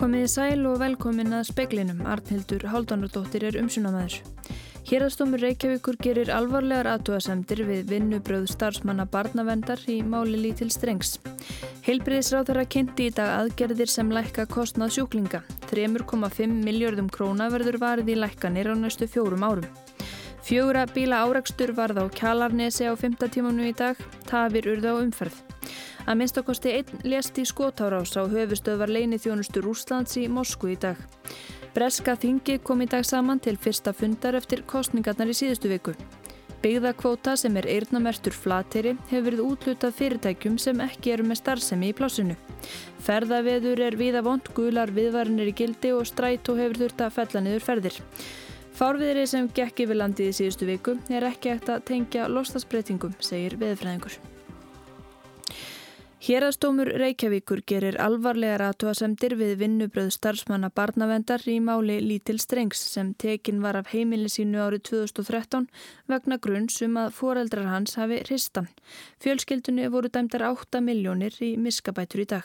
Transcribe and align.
Komiði 0.00 0.28
sæl 0.32 0.62
og 0.64 0.78
velkomin 0.80 1.34
að 1.36 1.50
speiklinum. 1.50 1.98
Arnhildur 2.08 2.62
Haldunardóttir 2.72 3.42
er 3.44 3.58
umsunamæður. 3.60 4.14
Hérastómur 4.88 5.42
Reykjavíkur 5.44 5.98
gerir 6.00 6.30
alvarlegar 6.32 6.88
aðtúasemdir 6.94 7.60
við 7.68 7.82
vinnubröð 7.90 8.46
starfsmanna 8.48 9.04
barnavendar 9.12 9.82
í 9.92 9.98
máli 10.00 10.40
lítil 10.40 10.70
strengs. 10.72 11.18
Heilbriðisráð 11.84 12.48
þeirra 12.48 12.64
kynnti 12.76 13.10
í 13.10 13.12
dag 13.20 13.34
aðgerðir 13.42 13.92
sem 13.92 14.16
lækka 14.16 14.48
kostnað 14.48 14.96
sjúklinga. 14.96 15.44
3,5 15.68 16.48
miljardum 16.64 17.12
króna 17.12 17.52
verður 17.52 17.82
varið 17.84 18.14
í 18.14 18.18
lækkanir 18.24 18.72
á 18.72 18.74
næstu 18.80 19.04
fjórum 19.04 19.44
árum. 19.44 19.68
Fjögura 20.40 20.88
bíla 20.88 21.26
árakstur 21.28 21.76
varð 21.76 22.00
á 22.00 22.04
Kjalarnesi 22.08 22.88
á 22.88 22.96
5. 22.96 23.20
tímanu 23.28 23.68
í 23.68 23.76
dag. 23.76 24.00
Tafir 24.32 24.72
urða 24.78 24.96
á 24.96 25.04
umferð. 25.04 25.49
Að 26.06 26.18
minnstakosti 26.20 26.72
einn 26.78 27.04
lést 27.04 27.38
í 27.38 27.44
skotárás 27.48 28.16
á 28.16 28.24
höfustöðvar 28.24 28.92
leini 28.92 29.18
þjónustu 29.20 29.62
Rúslands 29.64 30.16
í 30.20 30.26
Moskvu 30.32 30.74
í 30.74 30.78
dag. 30.80 30.96
Breska 31.74 32.16
þingi 32.18 32.58
kom 32.64 32.82
í 32.82 32.88
dag 32.90 33.04
saman 33.06 33.38
til 33.38 33.56
fyrsta 33.60 33.92
fundar 33.94 34.38
eftir 34.38 34.64
kostningarnar 34.66 35.30
í 35.30 35.36
síðustu 35.36 35.70
viku. 35.70 35.94
Byggðakvóta 36.60 37.36
sem 37.40 37.54
er 37.56 37.68
eirnamertur 37.72 38.34
flateri 38.36 38.92
hefur 39.08 39.26
verið 39.30 39.46
útlutað 39.46 39.94
fyrirtækjum 39.96 40.58
sem 40.60 40.82
ekki 40.84 41.14
eru 41.14 41.24
með 41.28 41.40
starfsemi 41.40 41.88
í 41.88 41.94
plásinu. 41.96 42.36
Ferðaveður 43.06 43.80
er 43.86 43.96
viða 43.96 44.20
vond, 44.26 44.50
gular 44.56 44.92
viðvarinir 44.92 45.48
í 45.52 45.56
gildi 45.56 45.94
og 45.96 46.04
strætó 46.10 46.58
hefur 46.58 46.82
þurft 46.82 47.06
að 47.06 47.14
fella 47.16 47.44
niður 47.46 47.64
ferðir. 47.64 47.96
Fárviðri 48.76 49.24
sem 49.28 49.48
gekk 49.56 49.86
yfir 49.86 50.00
landið 50.02 50.28
í 50.32 50.36
síðustu 50.36 50.68
viku 50.68 50.98
er 51.08 51.30
ekki 51.30 51.54
ekkert 51.54 51.72
að 51.78 51.88
tengja 51.94 52.28
lostasbreytingum, 52.28 53.16
segir 53.24 53.56
veðfræðingur. 53.60 54.20
Hérastómur 56.20 56.84
Reykjavíkur 57.00 57.62
gerir 57.64 57.96
alvarlegar 58.04 58.60
aðtóasemdir 58.66 59.32
við 59.40 59.54
vinnubröð 59.62 60.10
starfsmanna 60.12 60.68
barnavendar 60.76 61.40
í 61.48 61.54
máli 61.64 61.96
Lítil 62.04 62.36
Strengs 62.44 62.82
sem 62.92 63.14
tekin 63.24 63.62
var 63.64 63.78
af 63.80 63.88
heimili 63.94 64.28
sínu 64.28 64.60
árið 64.60 64.84
2013 64.90 65.70
vegna 66.12 66.36
grunns 66.36 66.76
um 66.84 67.00
að 67.00 67.14
foreldrar 67.22 67.72
hans 67.72 67.96
hafi 67.96 68.20
hristan. 68.26 68.68
Fjölskyldunni 69.24 69.88
voru 69.88 70.12
dæmdar 70.12 70.44
8 70.52 70.84
miljónir 70.84 71.40
í 71.40 71.54
miskabætur 71.56 72.28
í 72.28 72.32
dag. 72.36 72.44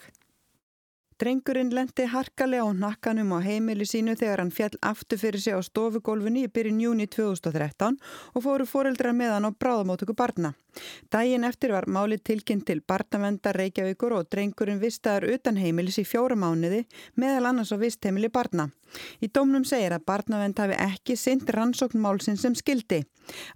Drengurinn 1.15 1.69
lendi 1.71 2.03
harkalega 2.11 2.67
á 2.67 2.75
nakkanum 2.75 3.29
á 3.31 3.39
heimili 3.39 3.85
sínu 3.87 4.17
þegar 4.19 4.41
hann 4.41 4.51
fjall 4.51 4.75
aftur 4.89 5.21
fyrir 5.21 5.39
sig 5.39 5.55
á 5.55 5.63
stofugólfunni 5.63 6.43
í 6.43 6.49
byrjun 6.51 6.81
júni 6.83 7.07
2013 7.07 7.95
og 8.35 8.43
fóru 8.43 8.67
fóreldrar 8.67 9.15
með 9.15 9.31
hann 9.37 9.47
á 9.47 9.51
bráðamótöku 9.55 10.11
barna. 10.11 10.51
Dægin 11.07 11.47
eftir 11.47 11.71
var 11.71 11.87
máli 11.87 12.17
tilkynnt 12.19 12.65
til 12.67 12.81
barnavendar 12.83 13.55
Reykjavíkur 13.55 14.17
og 14.17 14.27
drengurinn 14.27 14.81
vistaður 14.83 15.37
utan 15.37 15.55
heimilis 15.55 16.01
í 16.01 16.03
fjóra 16.03 16.35
mánuði 16.35 16.83
meðal 17.15 17.51
annars 17.51 17.71
á 17.71 17.79
vist 17.79 18.03
heimili 18.03 18.27
barna. 18.27 18.67
Í 19.23 19.27
dómnum 19.31 19.65
segir 19.67 19.95
að 19.95 20.05
barnavend 20.07 20.59
hafi 20.59 20.75
ekki 20.83 21.15
synd 21.19 21.49
rannsókn 21.51 22.01
málsinn 22.03 22.37
sem 22.39 22.55
skildi. 22.55 23.03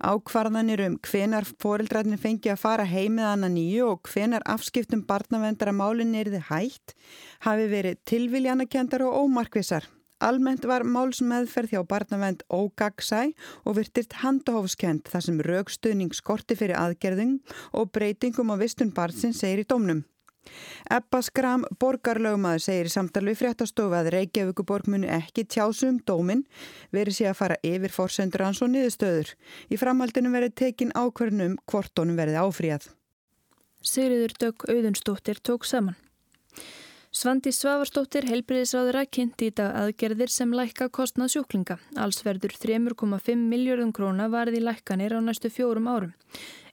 Ákvarðanir 0.01 0.81
um 0.87 0.95
hvenar 1.05 1.45
fóreldrarnir 1.61 2.19
fengi 2.21 2.49
að 2.49 2.61
fara 2.63 2.87
heimið 2.89 3.27
annan 3.29 3.53
nýju 3.53 3.91
og 3.91 4.09
hvenar 4.09 4.45
afskiptum 4.49 5.03
barnavendara 5.07 5.75
málinn 5.75 6.15
er 6.17 6.31
þið 6.33 6.47
hægt 6.49 6.95
hafi 7.49 7.69
verið 7.71 8.03
tilviljanakendar 8.09 9.03
og 9.07 9.25
ómarkvisar. 9.25 9.87
Almennt 10.19 10.65
var 10.67 10.83
málsmeðferð 10.83 11.73
hjá 11.73 11.81
barnavend 11.87 12.41
ógagsæ 12.51 13.29
og 13.63 13.77
virtist 13.77 14.17
handahófskend 14.19 15.07
þar 15.07 15.23
sem 15.23 15.37
raukstuðning 15.47 16.11
skorti 16.15 16.57
fyrir 16.59 16.75
aðgerðing 16.75 17.37
og 17.71 17.91
breytingum 17.95 18.51
á 18.51 18.59
vistun 18.59 18.91
barnsinn 18.95 19.35
segir 19.35 19.63
í 19.63 19.69
domnum. 19.69 20.03
Ebba 20.91 21.21
Skram, 21.23 21.63
borgarlögmaður, 21.79 22.63
segir 22.63 22.89
í 22.89 22.91
samtal 22.91 23.23
við 23.29 23.39
fréttastofu 23.43 23.95
að 23.95 24.11
Reykjavíkuborg 24.15 24.89
muni 24.91 25.07
ekki 25.13 25.45
tjásum 25.45 26.01
dómin 26.03 26.43
verið 26.95 27.19
sé 27.19 27.29
að 27.29 27.39
fara 27.39 27.59
yfir 27.63 27.93
fórsendur 27.93 28.43
hans 28.47 28.63
og 28.65 28.73
niðurstöður. 28.73 29.33
Í 29.69 29.79
framhaldinu 29.79 30.33
verið 30.35 30.57
tekin 30.63 30.95
ákverðnum 30.97 31.59
hvort 31.69 32.01
honum 32.01 32.19
verið 32.19 32.41
áfríðað. 32.43 32.91
Sigriður 33.79 34.35
Dögg 34.41 34.67
Auðunstóttir 34.67 35.39
tók 35.39 35.67
saman. 35.69 35.95
Svandi 37.09 37.49
Svavarstóttir 37.49 38.27
heilbriðisráðura 38.29 39.01
kynnti 39.09 39.47
í 39.49 39.53
dag 39.57 39.73
aðgerðir 39.79 40.29
sem 40.29 40.51
lækka 40.53 40.91
kostnað 40.93 41.31
sjúklinga. 41.33 41.79
Alls 41.97 42.19
verður 42.21 42.53
3,5 42.53 43.33
miljardum 43.49 43.89
króna 43.97 44.27
varði 44.29 44.59
lækkanir 44.61 45.15
á 45.17 45.19
næstu 45.25 45.49
fjórum 45.49 45.89
árum. 45.89 46.11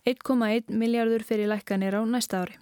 1,1 0.05 0.69
miljardur 0.77 1.25
fyrir 1.25 1.49
lækkanir 1.49 1.97
á 1.97 2.05
næsta 2.05 2.43
ári. 2.45 2.59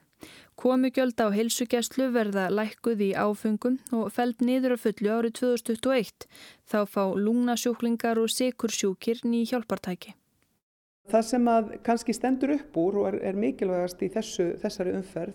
Komugjöld 0.54 1.18
á 1.18 1.34
heilsugjastlu 1.34 2.12
verða 2.14 2.46
lækkuð 2.54 3.02
í 3.08 3.10
áfungum 3.18 3.80
og 3.90 4.06
feld 4.14 4.38
niður 4.38 4.78
á 4.78 4.82
fullu 4.84 5.10
árið 5.10 5.34
2021. 5.42 6.30
Þá 6.70 6.78
fá 6.86 7.02
lungnasjúklingar 7.10 8.22
og 8.22 8.30
sikursjúkir 8.30 9.26
ný 9.26 9.42
hjálpartæki. 9.50 10.14
Það 11.10 11.26
sem 11.26 11.50
að 11.50 11.74
kannski 11.82 12.14
stendur 12.14 12.54
upp 12.54 12.78
úr 12.78 13.02
og 13.02 13.10
er, 13.10 13.20
er 13.34 13.34
mikilvægast 13.34 14.06
í 14.06 14.12
þessu, 14.14 14.52
þessari 14.62 14.94
umferð 14.94 15.34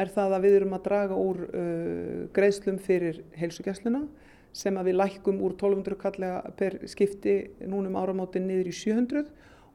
er 0.00 0.12
það 0.12 0.36
að 0.36 0.44
við 0.46 0.56
erum 0.58 0.76
að 0.76 0.84
draga 0.86 1.18
úr 1.20 1.40
uh, 1.48 2.20
greiðslum 2.36 2.78
fyrir 2.82 3.22
heilsugjastluna 3.38 4.06
sem 4.52 4.76
að 4.76 4.90
við 4.90 4.98
lækkum 5.00 5.40
úr 5.44 5.56
1200 5.56 5.98
kallega 6.00 6.54
per 6.56 6.78
skipti 6.88 7.36
núnum 7.64 7.96
áramótin 8.00 8.46
niður 8.48 8.70
í 8.72 8.74
700 8.76 9.24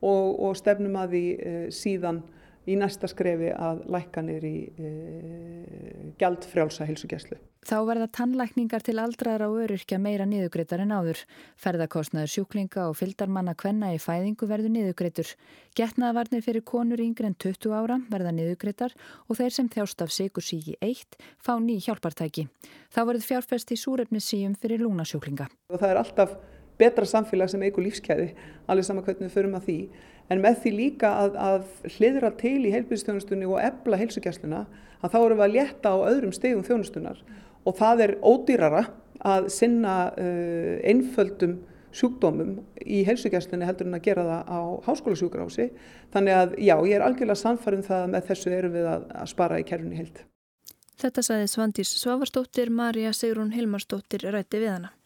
og, 0.01 0.39
og 0.39 0.57
stefnum 0.57 0.97
að 1.01 1.15
því 1.15 1.23
uh, 1.37 1.61
síðan 1.73 2.23
í 2.67 2.75
næsta 2.79 3.07
skrefi 3.09 3.51
að 3.53 3.83
lækka 3.91 4.23
niður 4.25 4.47
í 4.47 4.55
e, 4.75 4.89
gjaldfrjálsa 6.19 6.87
hilsugjæslu. 6.89 7.37
Þá 7.67 7.77
verða 7.87 8.07
tannlækningar 8.15 8.83
til 8.85 8.95
aldraðra 9.01 9.49
og 9.51 9.61
öryrkja 9.65 9.99
meira 9.99 10.27
niðugreitar 10.27 10.83
en 10.83 10.93
áður. 10.95 11.23
Ferðarkostnaður 11.59 12.31
sjúklinga 12.31 12.85
og 12.87 12.95
fyldarmanna 12.99 13.55
kvenna 13.59 13.91
í 13.95 13.99
fæðingu 13.99 14.47
verður 14.47 14.71
niðugreitur. 14.75 15.33
Getnaðvarnir 15.75 16.45
fyrir 16.45 16.63
konur 16.67 17.03
yngre 17.03 17.31
en 17.31 17.35
20 17.35 17.75
ára 17.75 17.99
verða 18.11 18.35
niðugreitar 18.35 18.95
og 19.27 19.39
þeir 19.39 19.57
sem 19.57 19.71
þjást 19.73 20.05
af 20.05 20.13
sigur 20.15 20.47
síki 20.47 20.77
eitt 20.79 21.19
fá 21.43 21.57
ný 21.59 21.79
hjálpartæki. 21.83 22.47
Þá 22.93 23.01
verður 23.03 23.27
fjárfest 23.31 23.75
í 23.75 23.79
súrefnissíum 23.79 24.55
fyrir 24.55 24.85
lúnasjúklinga. 24.85 25.49
Og 25.67 25.81
það 25.81 25.91
er 25.91 26.01
alltaf 26.03 26.37
betra 26.77 27.07
samfélag 27.09 27.49
sem 27.51 27.63
eigur 27.65 27.85
lífskeiði, 27.85 28.29
alveg 28.69 28.85
saman 28.85 29.05
hvernig 29.05 29.27
við 29.27 29.33
förum 29.33 29.57
að 29.57 29.67
því 29.67 29.77
en 30.31 30.43
með 30.43 30.61
því 30.63 30.73
líka 30.75 31.13
að, 31.23 31.37
að 31.39 31.95
hliðra 31.95 32.33
til 32.39 32.59
í 32.67 32.73
heilbyrðstjónustunni 32.75 33.47
og 33.47 33.61
ebla 33.63 33.99
heilsugjastluna 34.01 34.65
að 35.01 35.13
þá 35.13 35.17
erum 35.21 35.39
við 35.39 35.45
að 35.47 35.55
létta 35.55 35.93
á 35.93 35.97
öðrum 36.09 36.35
stegum 36.35 36.65
þjónustunar 36.67 37.23
og 37.67 37.77
það 37.77 38.03
er 38.07 38.15
ódýrara 38.23 38.83
að 39.27 39.49
sinna 39.53 39.95
uh, 40.13 40.77
einföldum 40.85 41.57
sjúkdómum 41.97 42.57
í 42.85 43.03
heilsugjastlunni 43.07 43.67
heldur 43.67 43.87
en 43.89 43.97
að 43.97 44.05
gera 44.09 44.25
það 44.27 44.49
á 44.51 44.59
háskólasjúkrási 44.85 45.69
þannig 46.13 46.37
að 46.37 46.57
já, 46.59 46.75
ég 46.85 46.97
er 46.97 47.05
algjörlega 47.05 47.41
samfarið 47.41 47.81
um 47.81 47.87
það 47.87 48.03
að 48.03 48.11
með 48.13 48.27
þessu 48.31 48.53
erum 48.57 48.75
við 48.75 48.89
að, 48.91 49.07
að 49.21 49.31
spara 49.33 49.61
í 49.61 49.65
kerfinni 49.67 50.01
heilt. 50.01 50.21
Þetta 50.97 51.23
saði 51.25 51.49
Svandís 51.49 51.93
Svavarsdóttir, 52.01 52.71
Marja 52.73 53.13
Sigrún 53.13 53.53
Hilmarsdóttir 53.53 54.25
rætti 54.33 54.61
við 54.63 54.73
hana. 54.73 54.96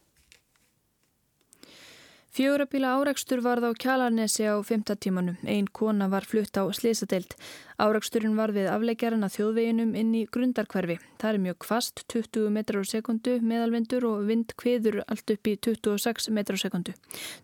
Fjórabíla 2.32 2.94
áreikstur 2.96 3.42
varð 3.44 3.66
á 3.68 3.70
Kjalarnesi 3.76 4.46
á 4.48 4.56
5. 4.64 4.94
tímanum. 4.96 5.36
Einn 5.44 5.66
kona 5.68 6.06
var 6.08 6.24
flutt 6.24 6.56
á 6.56 6.64
Slisadeild. 6.72 7.34
Áreiksturinn 7.82 8.36
var 8.38 8.52
við 8.54 8.68
afleggjarana 8.70 9.26
þjóðveginum 9.32 9.96
inn 9.98 10.12
í 10.14 10.20
grundarkverfi. 10.30 11.00
Það 11.18 11.32
er 11.32 11.38
mjög 11.42 11.56
kvast, 11.64 12.02
20 12.12 12.52
metrar 12.54 12.84
á 12.84 12.86
sekundu, 12.86 13.32
meðalvindur 13.42 14.04
og 14.06 14.20
vind 14.28 14.52
kviður 14.60 15.00
allt 15.10 15.32
upp 15.34 15.48
í 15.50 15.56
26 15.66 16.28
metrar 16.30 16.60
á 16.60 16.62
sekundu. 16.62 16.94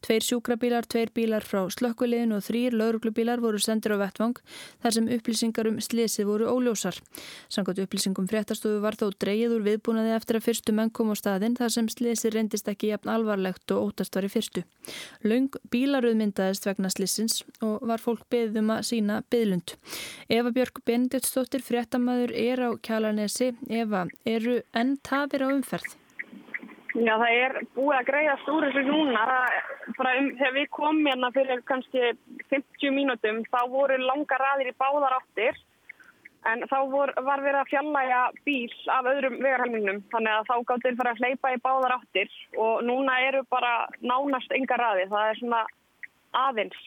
Tveir 0.06 0.22
sjúkrabílar, 0.22 0.87
tveir 0.87 1.10
bílar 1.10 1.43
frá 1.43 1.65
slökkulegin 1.75 2.37
og 2.37 2.44
þrýr 2.47 2.77
lauruglubílar 2.78 3.42
voru 3.42 3.59
sendir 3.59 3.97
á 3.98 4.03
vettvang 4.04 4.39
þar 4.84 4.95
sem 4.95 5.09
upplýsingar 5.16 5.71
um 5.72 5.80
slisið 5.83 6.30
voru 6.30 6.47
óljósar. 6.53 7.01
Samkvæmt 7.51 7.83
upplýsingum 7.89 8.30
fréttastofu 8.30 8.78
var 8.84 8.95
þó 8.95 9.10
dreyið 9.18 9.57
úr 9.57 9.66
viðbúnaði 9.66 10.15
eftir 10.21 10.39
að 10.39 10.47
fyrstu 10.47 10.77
menn 10.77 10.95
kom 10.95 11.10
á 11.10 11.18
staðinn 11.18 11.59
þar 11.59 11.74
sem 11.74 11.91
slisið 11.91 12.36
reyndist 12.36 12.71
ekki 12.71 12.92
jafn 12.92 13.10
alvarlegt 13.10 13.74
og 13.74 13.91
ótast 13.91 14.15
var 14.15 14.28
í 14.28 14.30
fyrstu. 14.30 14.63
Laung 15.27 15.51
bílaruð 15.74 16.15
myndaðist 16.22 16.71
vegna 16.71 16.95
slissins 16.95 17.42
og 17.59 17.83
var 17.83 17.98
fólk 17.98 18.22
beðum 18.30 18.71
að 18.77 18.86
sína 18.92 19.21
beðlund. 19.27 19.74
Eva 20.28 20.51
Björg 20.53 20.83
Benediktsdóttir 20.84 21.63
fréttamaður 21.65 22.34
er 22.36 22.60
á 22.60 22.71
Kjalarnesi. 22.84 23.47
Eva, 23.72 24.03
eru 24.28 24.59
enn 24.77 24.98
tafir 25.01 25.41
á 25.41 25.48
umferð? 25.48 25.95
Já, 26.92 27.15
það 27.15 27.33
er 27.33 27.54
búið 27.72 27.97
að 27.97 28.09
greiðast 28.10 28.51
úr 28.53 28.66
þessu 28.66 28.83
núna. 28.91 29.22
Um, 29.89 30.28
þegar 30.36 30.53
við 30.59 30.66
komum 30.77 31.09
hérna 31.09 31.30
fyrir 31.33 31.63
kannski 31.71 32.10
50 32.53 32.92
mínútum, 32.92 33.41
þá 33.48 33.60
voru 33.72 33.97
langa 34.03 34.39
raðir 34.42 34.69
í 34.69 34.77
báðar 34.77 35.16
áttir. 35.16 35.63
En 36.53 36.66
þá 36.69 36.77
vor, 36.92 37.15
var 37.25 37.47
verið 37.47 37.63
að 37.63 37.72
fjallæga 37.72 38.21
bíl 38.45 38.77
af 38.98 39.09
öðrum 39.09 39.41
vegarhelmingnum. 39.41 40.04
Þannig 40.13 40.34
að 40.34 40.53
þá 40.53 40.54
gáttir 40.75 41.01
fyrir 41.01 41.13
að 41.15 41.25
hleypa 41.25 41.54
í 41.57 41.63
báðar 41.65 41.97
áttir. 41.97 42.36
Og 42.60 42.84
núna 42.84 43.16
eru 43.30 43.47
bara 43.48 43.75
nánast 44.04 44.53
ynga 44.60 44.77
raði. 44.77 45.09
Það 45.09 45.33
er 45.33 45.41
svona 45.41 45.65
aðeins. 46.45 46.86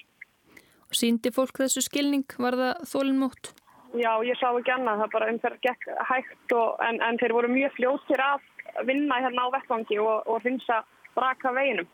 Sýndi 0.96 1.32
fólk 1.34 1.64
þessu 1.64 1.84
skilning? 1.86 2.26
Var 2.38 2.58
það 2.60 2.86
þólinnmótt? 2.92 3.52
Já, 4.00 4.12
ég 4.24 4.38
sá 4.40 4.48
ekki 4.52 4.72
annað. 4.72 5.04
Það 5.04 5.14
bara 5.16 5.30
umferð 5.34 5.62
gekk 5.66 5.88
hægt 6.10 6.56
og, 6.56 6.76
en, 6.88 7.02
en 7.04 7.20
þeir 7.20 7.36
voru 7.36 7.52
mjög 7.52 7.76
fljóttir 7.80 8.24
að 8.24 8.46
vinna 8.88 9.20
hérna 9.24 9.48
á 9.48 9.54
vettvangi 9.56 10.00
og, 10.00 10.28
og 10.32 10.44
finna 10.46 10.82
braka 11.16 11.52
veginum. 11.56 11.90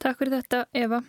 Takk 0.00 0.22
fyrir 0.22 0.38
þetta 0.38 0.64
Eva. 0.72 1.02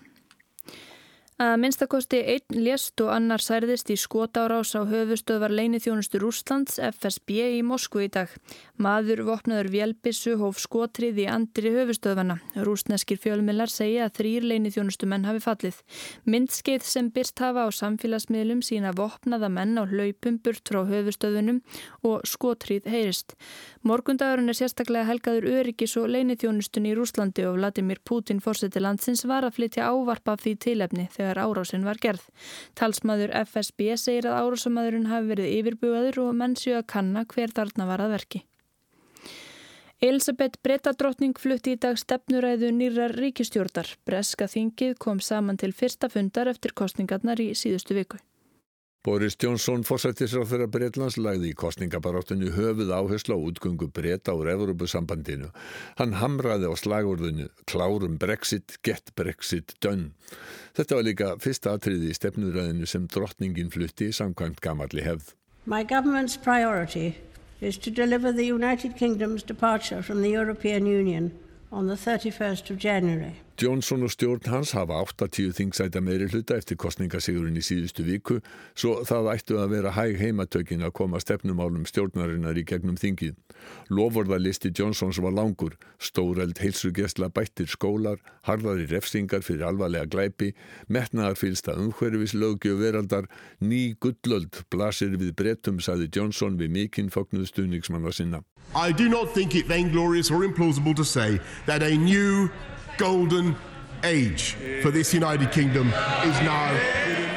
Að 1.41 1.55
minnstakosti 1.57 2.19
einn 2.35 2.59
lést 2.61 3.01
og 3.01 3.07
annar 3.15 3.41
særðist 3.41 3.89
í 3.89 3.95
skotárás 3.97 4.75
á 4.77 4.85
höfustöðvar 4.85 5.49
leinithjónustur 5.57 6.27
Úslands 6.27 6.75
FSB 6.77 7.39
í 7.57 7.63
Moskvu 7.65 8.03
í 8.05 8.09
dag. 8.13 8.29
Maður 8.77 9.23
vopnaður 9.25 9.71
Vjelbissu 9.73 10.35
hóf 10.37 10.59
skotrið 10.61 11.23
í 11.23 11.25
andri 11.33 11.71
höfustöðvana. 11.73 12.35
Rúsneskir 12.61 13.17
fjölmilar 13.23 13.73
segja 13.73 14.05
að 14.05 14.19
þrýr 14.19 14.45
leinithjónustumenn 14.51 15.25
hafi 15.25 15.41
fallið. 15.41 15.79
Myndskeið 16.29 16.85
sem 16.85 17.09
byrst 17.09 17.41
hafa 17.41 17.65
á 17.65 17.69
samfélagsmiðlum 17.73 18.61
sína 18.61 18.93
vopnaða 18.93 19.49
menn 19.49 19.81
á 19.81 19.89
hlaupum 19.89 20.37
burt 20.45 20.69
frá 20.69 20.83
höfustöðunum 20.93 21.63
og 22.05 22.21
skotrið 22.29 22.85
heyrist. 22.85 23.33
Morgundagurinn 23.81 24.53
er 24.53 24.59
sérstaklega 24.61 25.09
helgaður 25.09 25.49
öryggis 25.55 25.97
og 25.97 26.05
leinithjónustun 26.13 26.85
í 26.85 26.93
Rúslandi 26.93 27.49
og 27.49 27.57
Vladimir 27.57 28.05
Putin 28.05 28.45
fórseti 28.45 28.77
landsins 28.77 29.25
var 29.25 29.49
að 29.49 29.57
flytja 29.57 29.89
ávarpa 29.89 30.37
því 30.37 30.57
tilefni 30.69 31.09
þegar 31.09 31.30
þegar 31.31 31.47
árásin 31.47 31.85
var 31.87 31.99
gerð. 32.01 32.23
Talsmaður 32.75 33.33
FSB 33.45 33.95
segir 33.97 34.27
að 34.27 34.39
árásamadurinn 34.45 35.09
hafi 35.11 35.31
verið 35.31 35.53
yfirbugaður 35.59 36.23
og 36.25 36.33
mennsju 36.35 36.77
að 36.77 36.87
kanna 36.91 37.25
hver 37.25 37.53
þarna 37.55 37.87
var 37.87 38.03
að 38.03 38.15
verki. 38.17 38.43
Elisabeth 40.01 40.57
Brettadrottning 40.65 41.37
flutti 41.37 41.75
í 41.75 41.77
dag 41.77 41.99
stefnuræðu 42.01 42.71
nýrar 42.73 43.13
ríkistjórnar. 43.13 43.95
Breska 44.05 44.49
þingið 44.49 44.97
kom 44.97 45.21
saman 45.21 45.61
til 45.61 45.75
fyrsta 45.77 46.09
fundar 46.09 46.49
eftir 46.49 46.73
kostningarnar 46.73 47.39
í 47.39 47.51
síðustu 47.53 47.93
viku. 47.99 48.17
Boris 49.03 49.33
Johnson 49.43 49.81
fórsættisráð 49.81 50.67
Breitlands 50.69 51.15
lagði 51.17 51.49
í 51.49 51.57
kostningabaráttinu 51.57 52.51
höfuð 52.53 52.91
áherslu 52.93 53.33
á 53.33 53.39
útgöngu 53.41 53.87
breyta 53.89 54.35
úr 54.37 54.51
Evropasambandinu. 54.53 55.49
Hann 55.97 56.13
hamraði 56.21 56.69
á 56.69 56.73
slagurðinu 56.77 57.47
klárum 57.65 58.19
Brexit, 58.21 58.77
get 58.85 59.09
Brexit, 59.17 59.73
done. 59.81 60.11
Þetta 60.77 60.99
var 60.99 61.07
líka 61.09 61.31
fyrsta 61.41 61.73
atriði 61.73 62.13
í 62.13 62.19
stefnuræðinu 62.19 62.85
sem 62.85 63.09
drottningin 63.09 63.73
flutti 63.73 64.11
samkvæmt 64.13 64.61
gamalli 64.61 65.01
hefð. 65.01 65.33
My 65.65 65.81
government's 65.81 66.37
priority 66.37 67.17
is 67.59 67.77
to 67.81 67.89
deliver 67.89 68.31
the 68.31 68.45
United 68.45 68.97
Kingdom's 68.97 69.41
departure 69.41 70.03
from 70.03 70.21
the 70.21 70.29
European 70.29 70.85
Union 70.85 71.31
on 71.71 71.87
the 71.87 71.97
31st 71.97 72.69
of 72.69 72.77
January. 72.77 73.41
Johnson 73.61 74.03
og 74.03 74.09
stjórn 74.09 74.47
hans 74.49 74.71
hafa 74.73 74.95
80 75.05 75.51
þingsæta 75.53 76.01
meiri 76.01 76.25
hluta 76.31 76.55
eftir 76.57 76.79
kostningasigurinn 76.81 77.59
í 77.59 77.61
síðustu 77.61 78.01
viku 78.07 78.39
svo 78.73 79.03
það 79.05 79.29
ættu 79.35 79.59
að 79.61 79.75
vera 79.75 79.91
hæg 79.93 80.17
heimatökin 80.17 80.81
að 80.87 80.95
koma 80.97 81.21
stefnumálum 81.21 81.85
stjórnarinnar 81.85 82.57
í 82.57 82.63
gegnum 82.65 82.97
þingið. 82.97 83.35
Lovorðalisti 83.93 84.71
Johnsons 84.73 85.19
var 85.21 85.35
langur, 85.37 85.75
stóreld 86.01 86.57
heilsugesla 86.57 87.29
bættir 87.29 87.69
skólar, 87.69 88.17
harðari 88.49 88.87
refsingar 88.89 89.45
fyrir 89.45 89.67
alvarlega 89.69 90.09
glæpi, 90.09 90.55
metnaðar 90.89 91.37
fylsta 91.37 91.77
umhverfis 91.77 92.33
lögjöf 92.33 92.81
veraldar, 92.81 93.29
ný 93.61 93.93
gullöld 94.01 94.63
blasir 94.73 95.13
við 95.21 95.35
brettum, 95.37 95.77
saði 95.77 96.09
Johnson 96.09 96.57
við 96.57 96.73
mikinn 96.79 97.13
fognuð 97.13 97.51
stuðningsmanna 97.53 98.15
sinna. 98.15 98.41
I 98.73 98.91
do 98.91 99.09
not 99.09 99.35
think 99.35 99.53
it 99.53 99.67
vainglorious 99.67 100.31
or 100.31 100.45
implausible 100.47 100.95
to 100.95 101.03
say 101.05 101.39
that 101.67 101.83
a 101.83 101.97
new 101.97 102.49
golden 103.01 103.55
age 104.03 104.55
for 104.83 104.91
this 104.91 105.11
United 105.11 105.51
Kingdom 105.51 105.87
is 106.23 106.37
now 106.45 106.69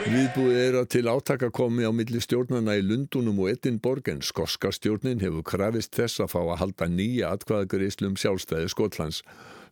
Viðbúið 0.04 0.58
er 0.60 0.74
að 0.76 0.88
til 0.92 1.08
átaka 1.08 1.48
komi 1.48 1.86
á 1.88 1.92
milli 1.96 2.20
stjórnana 2.20 2.74
í 2.76 2.82
Lundunum 2.84 3.38
og 3.40 3.54
Edinborg 3.54 4.10
en 4.12 4.20
skoska 4.20 4.68
stjórnin 4.76 5.22
hefur 5.24 5.40
krafist 5.48 5.96
þess 5.96 6.20
að 6.20 6.34
fá 6.34 6.40
að 6.42 6.58
halda 6.60 6.88
nýja 6.92 7.30
atkvæðagreislum 7.32 8.18
sjálfstæði 8.20 8.68
Skotlands. 8.74 9.22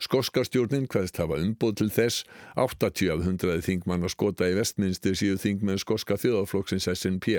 Skoska 0.03 0.43
stjórnin 0.43 0.89
hverst 0.91 1.21
hafa 1.23 1.37
umbúð 1.39 1.77
til 1.79 1.91
þess 1.95 2.25
80 2.59 3.11
af 3.15 3.21
100 3.23 3.61
þingmann 3.63 4.03
að 4.03 4.15
skota 4.17 4.49
í 4.51 4.57
vestminnstir 4.57 5.15
síðu 5.19 5.39
þingmenn 5.39 5.79
skoska 5.79 6.17
þjóðaflokksins 6.19 6.89
SNP. 6.91 7.37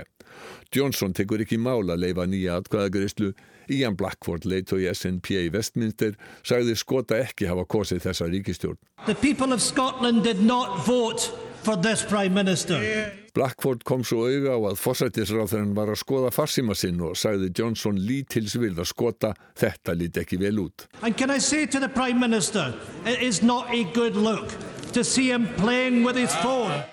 Johnson 0.72 1.12
tekur 1.14 1.44
ekki 1.44 1.60
mála 1.60 1.98
að 1.98 2.06
leifa 2.06 2.28
nýja 2.30 2.62
atkvæðagreyslu. 2.62 3.34
Ian 3.72 3.98
Blackford 4.00 4.48
leit 4.48 4.72
og 4.72 4.84
í 4.84 4.88
SNP 4.92 5.42
í 5.42 5.50
vestminnstir 5.52 6.16
sagði 6.44 6.78
skota 6.80 7.20
ekki 7.24 7.50
hafa 7.52 7.68
kosið 7.68 8.06
þessa 8.08 8.30
ríkistjórn. 8.32 8.80
The 9.08 9.16
people 9.16 9.52
of 9.52 9.62
Scotland 9.62 10.24
did 10.24 10.40
not 10.40 10.88
vote 10.88 11.32
for 11.64 11.76
this 11.76 12.04
prime 12.08 12.34
minister. 12.34 13.23
Blackford 13.34 13.82
kom 13.84 14.04
svo 14.06 14.28
auga 14.30 14.54
á 14.54 14.60
að 14.70 14.78
fórsættisráþurinn 14.78 15.74
var 15.74 15.90
að 15.90 15.98
skoða 16.04 16.30
farsíma 16.36 16.76
sinn 16.78 17.00
og 17.02 17.16
sagði 17.18 17.50
Johnson 17.58 17.98
lítils 17.98 18.54
vil 18.62 18.76
að 18.78 18.92
skota 18.92 19.32
þetta 19.58 19.96
líti 19.98 20.22
ekki 20.22 20.38
vel 20.38 20.60
út. 20.68 20.86
And 21.02 21.18
can 21.18 21.34
I 21.34 21.40
say 21.42 21.66
to 21.66 21.80
the 21.82 21.90
prime 21.90 22.20
minister, 22.22 22.76
it 23.06 23.22
is 23.26 23.42
not 23.42 23.74
a 23.74 23.84
good 23.96 24.16
look 24.16 24.54
to 24.94 25.04
see 25.04 25.32
him 25.32 25.48
playing 25.58 26.06
with 26.06 26.16
his 26.16 26.36
phone. 26.46 26.84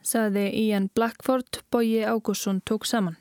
Saði 0.00 0.48
Ian 0.56 0.88
Blackford, 0.94 1.60
Bóji 1.68 2.00
Ágússon 2.00 2.62
tók 2.64 2.88
saman. 2.88 3.18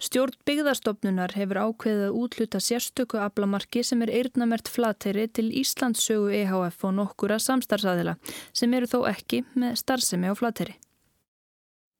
Stjórn 0.00 0.32
byggðarstofnunar 0.48 1.32
hefur 1.36 1.60
ákveðið 1.60 2.06
að 2.08 2.16
útluta 2.22 2.60
sérstöku 2.60 3.20
aflamarki 3.20 3.84
sem 3.84 4.00
er 4.04 4.12
eirnamert 4.16 4.68
flateri 4.68 5.28
til 5.28 5.48
Íslandssögu 5.60 6.32
EHF 6.40 6.88
og 6.88 6.96
nokkura 6.98 7.36
samstarfsaðila 7.40 8.16
sem 8.56 8.76
eru 8.76 8.88
þó 8.92 8.98
ekki 9.12 9.44
með 9.56 9.76
starfsemi 9.84 10.32
á 10.32 10.34
flateri. 10.36 10.76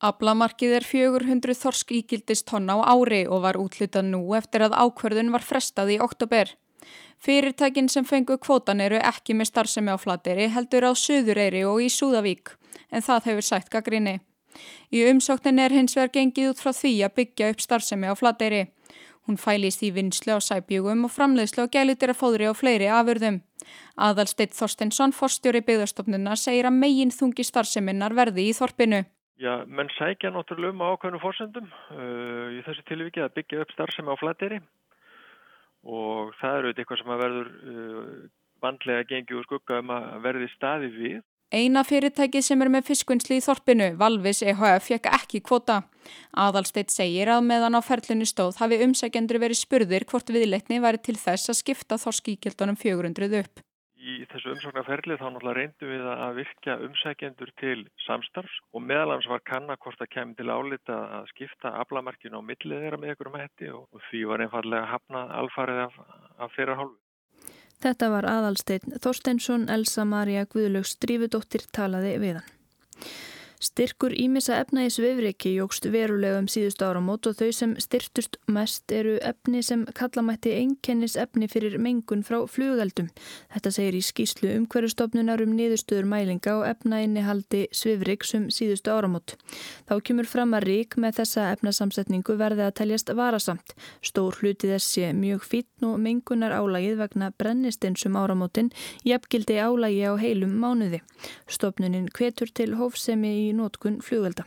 Aflamarkið 0.05 0.75
er 0.77 0.85
400 0.85 1.57
þorsk 1.57 1.93
ígildist 1.97 2.45
tonna 2.51 2.77
á 2.77 2.85
ári 2.93 3.23
og 3.25 3.41
var 3.47 3.57
útlutað 3.57 4.11
nú 4.11 4.21
eftir 4.37 4.67
að 4.67 4.77
ákverðun 4.77 5.33
var 5.33 5.41
frestað 5.41 5.95
í 5.95 5.99
oktober. 6.05 6.53
Fyrirtækin 7.17 7.89
sem 7.89 8.05
fengu 8.05 8.37
kvotan 8.37 8.83
eru 8.85 9.01
ekki 9.01 9.33
með 9.33 9.51
starfsemi 9.51 9.95
á 9.95 9.97
flateri 9.97 10.51
heldur 10.53 10.85
á 10.85 10.93
Suðureyri 10.93 11.65
og 11.65 11.81
í 11.81 11.89
Súðavík 11.89 12.53
en 12.93 13.03
það 13.09 13.31
hefur 13.31 13.49
sætt 13.49 13.73
gaggrinni. 13.73 14.21
Í 14.93 15.01
umsóknin 15.09 15.65
er 15.65 15.73
hins 15.73 15.97
vegar 15.97 16.13
gengið 16.13 16.53
út 16.53 16.61
frá 16.61 16.73
því 16.77 16.93
að 17.09 17.17
byggja 17.17 17.51
upp 17.55 17.65
starfsemi 17.65 18.13
á 18.13 18.15
flateyri. 18.21 18.63
Hún 19.27 19.41
fælist 19.41 19.81
í 19.83 19.91
vinslu 19.97 20.37
á 20.37 20.41
sæbjúgum 20.45 21.09
og 21.09 21.13
framleiðslu 21.17 21.67
á 21.67 21.73
gælutir 21.73 22.13
að 22.13 22.21
fóðri 22.21 22.47
á 22.47 22.55
fleiri 22.55 22.93
afurðum. 22.93 23.41
Aðalsteitt 23.97 24.55
Þorstensson, 24.55 25.17
forstjóri 25.17 25.65
byggðarstofnuna, 25.67 26.37
segir 26.37 26.69
að 26.69 26.79
megin 26.85 27.11
þungi 27.11 27.49
starfseminnar 27.49 28.15
verði 28.15 28.47
í 28.53 28.55
þorpinu. 28.55 29.03
Já, 29.37 29.67
menn 29.69 29.91
sækja 29.99 30.31
náttúrulega 30.33 30.73
um 30.73 30.83
ákveðinu 30.87 31.21
fórsendum 31.21 31.67
uh, 31.69 32.49
í 32.57 32.63
þessu 32.65 32.85
tilviki 32.89 33.21
að 33.21 33.35
byggja 33.37 33.67
upp 33.67 33.75
starfsemi 33.75 34.09
á 34.09 34.17
flateyri 34.17 34.63
og 35.85 36.33
það 36.41 36.61
eru 36.61 36.73
eitthvað 36.73 37.01
sem 37.03 37.13
að 37.13 37.23
verður 37.23 37.51
uh, 37.53 38.15
vandlega 38.65 39.09
gengi 39.11 39.37
og 39.37 39.45
skugga 39.45 39.83
um 39.85 39.93
að 39.93 40.07
verði 40.25 40.49
staði 40.55 40.91
við. 40.95 41.21
Eina 41.55 41.85
fyrirtæki 41.87 42.41
sem 42.43 42.65
er 42.65 42.73
með 42.73 42.89
fiskvinnsli 42.89 43.37
í 43.39 43.45
Þorpinu, 43.45 43.93
Valvis 44.01 44.41
EHF, 44.43 44.89
fekk 44.89 45.13
ekki 45.13 45.43
kvota. 45.47 45.83
Aðalsteitt 46.33 46.91
segir 46.95 47.31
að 47.31 47.45
meðan 47.47 47.79
á 47.79 47.81
ferlinu 47.85 48.27
stóð 48.27 48.59
hafi 48.63 48.81
umsækjendur 48.89 49.39
verið 49.45 49.61
spurðir 49.61 50.09
hvort 50.11 50.33
viðleitni 50.33 50.81
væri 50.83 51.05
til 51.05 51.19
þess 51.21 51.53
að 51.53 51.61
skipta 51.61 52.01
þorskíkjöldunum 52.03 52.81
400 52.81 53.45
upp. 53.45 53.66
Í 54.07 54.21
þessu 54.31 54.53
umsóknarferli 54.53 55.17
þá 55.19 55.25
náttúrulega 55.25 55.57
reyndum 55.57 55.91
við 55.91 56.05
að 56.13 56.37
virkja 56.37 56.77
umsækjendur 56.87 57.51
til 57.59 57.81
samstarfs 58.05 58.61
og 58.71 58.85
meðalans 58.87 59.27
var 59.27 59.43
kanna 59.51 59.75
hvort 59.83 59.99
það 59.99 60.13
kemur 60.13 60.39
til 60.39 60.53
álita 60.53 60.99
að 61.19 61.33
skipta 61.33 61.73
aflamarkinu 61.81 62.39
á 62.39 62.43
millið 62.47 62.85
þeirra 62.85 63.01
með 63.03 63.15
ykkur 63.17 63.33
um 63.33 63.39
hætti 63.41 63.73
og 63.75 64.05
því 64.11 64.23
var 64.31 64.45
einfallega 64.47 64.93
hafnað 64.93 65.35
alfarið 65.41 65.83
af, 65.89 65.99
af 66.39 66.55
þeirra 66.55 66.79
hálfu. 66.83 66.99
Þetta 67.83 68.13
var 68.15 68.29
aðalsteinn 68.31 69.01
Þorsteinsson, 69.03 69.67
Elsa 69.75 70.07
Maria 70.09 70.47
Guðlaugs 70.49 70.95
Drífudóttir 71.03 71.67
talaði 71.75 72.15
við 72.23 72.39
hann. 72.39 72.53
Styrkur 73.67 74.13
ímissa 74.15 74.61
efna 74.61 74.85
í 74.87 74.91
svifriki 74.93 75.51
jógst 75.57 75.89
verulega 75.91 76.39
um 76.39 76.47
síðustu 76.51 76.85
áramót 76.87 77.27
og 77.27 77.35
þau 77.39 77.49
sem 77.57 77.73
styrtust 77.83 78.37
mest 78.53 78.93
eru 78.95 79.17
efni 79.27 79.63
sem 79.67 79.83
kallamætti 79.97 80.53
einkennis 80.55 81.17
efni 81.19 81.49
fyrir 81.51 81.75
mengun 81.83 82.23
frá 82.27 82.39
flugeldum. 82.47 83.09
Þetta 83.55 83.73
segir 83.75 83.97
í 83.99 84.03
skýslu 84.07 84.53
umhverjastofnunar 84.61 85.43
um 85.43 85.57
niðurstöður 85.59 86.07
mælinga 86.13 86.55
og 86.61 86.67
efnainnihaldi 86.69 87.65
svifriks 87.75 88.37
um 88.39 88.45
síðustu 88.55 88.93
áramót. 88.95 89.35
Þá 89.89 89.95
kemur 90.07 90.31
fram 90.31 90.55
að 90.55 90.69
rík 90.69 90.99
með 91.03 91.19
þessa 91.23 91.49
efnasamsetningu 91.57 92.39
verði 92.39 92.69
að 92.69 92.77
teljast 92.83 93.11
varasamt. 93.19 93.75
Stór 93.99 94.39
hluti 94.43 94.71
þessi 94.71 95.11
mjög 95.17 95.43
fítn 95.49 95.89
og 95.91 95.99
mengunar 96.07 96.55
álagið 96.55 97.01
vegna 97.03 97.33
brennistinsum 97.35 98.21
áramótin 98.21 98.71
jafngildi 99.09 99.59
álagi 99.59 100.07
á 100.07 100.15
heilum 100.23 100.55
mánuði. 100.63 101.03
Stofnunin 101.51 102.13
kvetur 102.15 102.53
til 102.55 102.77
hófsemi 102.79 103.35
í 103.49 103.53
í 103.57 103.61
nótkun 103.63 104.03
flugvelda. 104.05 104.45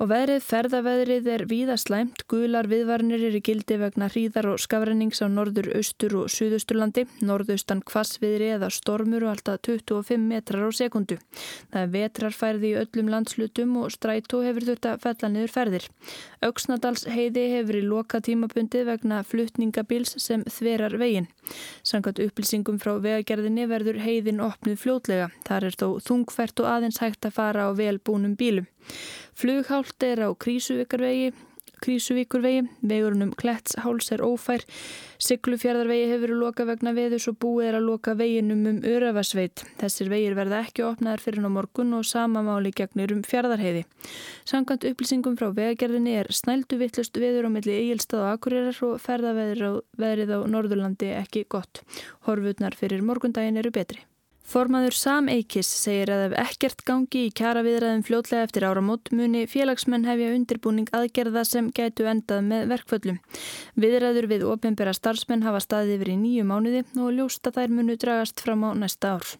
Og 0.00 0.08
veðrið 0.08 0.44
ferðaveðrið 0.46 1.26
er 1.34 1.42
víða 1.50 1.76
slæmt, 1.76 2.24
gular 2.30 2.66
viðvarnir 2.70 3.22
eru 3.28 3.40
gildi 3.44 3.76
vegna 3.80 4.08
hríðar 4.08 4.48
og 4.54 4.62
skafrennings 4.62 5.20
á 5.20 5.28
norður, 5.28 5.68
austur 5.76 6.16
og 6.22 6.30
suðusturlandi, 6.32 7.04
norðaustan 7.20 7.82
kvassviðri 7.86 8.48
eða 8.56 8.70
stormur 8.72 9.26
og 9.26 9.34
alltaf 9.34 9.60
25 9.68 10.24
metrar 10.30 10.64
á 10.64 10.70
sekundu. 10.72 11.18
Það 11.74 11.82
er 11.82 11.92
vetrarfærði 11.96 12.72
í 12.72 12.78
öllum 12.80 13.12
landslutum 13.12 13.76
og 13.82 13.92
strætó 13.92 14.40
hefur 14.46 14.68
þetta 14.72 14.96
fella 15.02 15.32
niður 15.34 15.54
ferðir. 15.58 15.88
Öksnadals 16.42 17.04
heiði 17.06 17.44
hefur 17.52 17.78
í 17.78 17.84
loka 17.86 18.22
tímabundi 18.24 18.82
vegna 18.88 19.20
fluttningabils 19.28 20.16
sem 20.22 20.42
þverar 20.48 20.96
veginn. 20.98 21.28
Sankat 21.86 22.18
upplýsingum 22.22 22.80
frá 22.82 22.96
vegagerðinni 23.02 23.68
verður 23.70 24.00
heiðin 24.02 24.42
opnuð 24.42 24.80
fljótlega. 24.82 25.30
Þar 25.46 25.68
er 25.68 25.78
þó 25.78 25.88
þungfært 26.02 26.62
og 26.64 26.70
aðeins 26.72 27.02
hægt 27.02 27.28
að 27.28 27.36
fara 27.38 27.68
á 27.68 27.70
velbúnum 27.76 28.34
bílum. 28.38 28.66
Flughált 29.82 30.02
er 30.02 30.20
á 30.22 30.30
Krísuvíkurvegi, 30.38 31.32
Krísuvíkurvegi, 31.82 32.68
vegurunum 32.86 33.32
Klettsháls 33.34 34.12
er 34.14 34.20
ófær, 34.22 34.62
Siglufjörðarvegi 35.18 36.04
hefur 36.06 36.34
loka 36.38 36.66
vegna 36.68 36.92
veðus 36.94 37.26
og 37.26 37.40
búið 37.42 37.66
er 37.66 37.78
að 37.80 37.88
loka 37.88 38.14
veginum 38.14 38.62
um 38.70 38.78
Örafasveit. 38.86 39.64
Þessir 39.80 40.12
vegir 40.12 40.36
verða 40.38 40.60
ekki 40.62 40.84
opnaðar 40.86 41.24
fyrir 41.24 41.42
ná 41.42 41.50
morgun 41.50 41.96
og 41.98 42.06
sama 42.06 42.44
máli 42.46 42.70
gegnir 42.70 43.10
um 43.16 43.24
fjörðarheiði. 43.26 43.82
Samkvæmt 44.46 44.86
upplýsingum 44.92 45.34
frá 45.40 45.50
vegagerðinni 45.50 46.14
er 46.20 46.30
snældu 46.30 46.78
vittlust 46.78 47.18
veður 47.18 47.50
á 47.50 47.54
milli 47.58 47.74
eigilstað 47.80 48.22
og 48.22 48.36
akurirar 48.36 48.80
og 48.86 49.02
ferðaveðrið 49.02 50.30
á 50.30 50.38
Norðurlandi 50.46 51.10
ekki 51.18 51.48
gott. 51.50 51.82
Horfutnar 52.28 52.78
fyrir 52.78 53.02
morgundagin 53.02 53.58
eru 53.58 53.74
betri. 53.74 54.04
Formaður 54.42 54.96
Sam 54.98 55.28
Eikis 55.30 55.68
segir 55.70 56.10
að 56.10 56.24
ef 56.26 56.32
ekkert 56.42 56.82
gangi 56.88 57.28
í 57.28 57.30
kjara 57.30 57.62
viðræðum 57.62 58.02
fljótlega 58.04 58.48
eftir 58.48 58.66
áramót 58.66 59.12
muni 59.14 59.44
félagsmenn 59.46 60.04
hefja 60.08 60.32
undirbúning 60.34 60.90
aðgerða 60.92 61.44
sem 61.46 61.70
gætu 61.70 62.08
endað 62.10 62.42
með 62.50 62.66
verkföllum. 62.72 63.20
Viðræður 63.78 64.28
við 64.34 64.44
ofinbera 64.50 64.92
starfsmenn 64.98 65.46
hafa 65.46 65.62
staðið 65.62 65.94
yfir 65.96 66.12
í 66.12 66.18
nýju 66.24 66.48
mánuði 66.50 66.82
og 66.98 67.14
ljósta 67.16 67.54
þær 67.54 67.72
munu 67.78 67.96
dragast 67.96 68.42
fram 68.42 68.66
á 68.66 68.70
næsta 68.74 69.14
ár. 69.16 69.32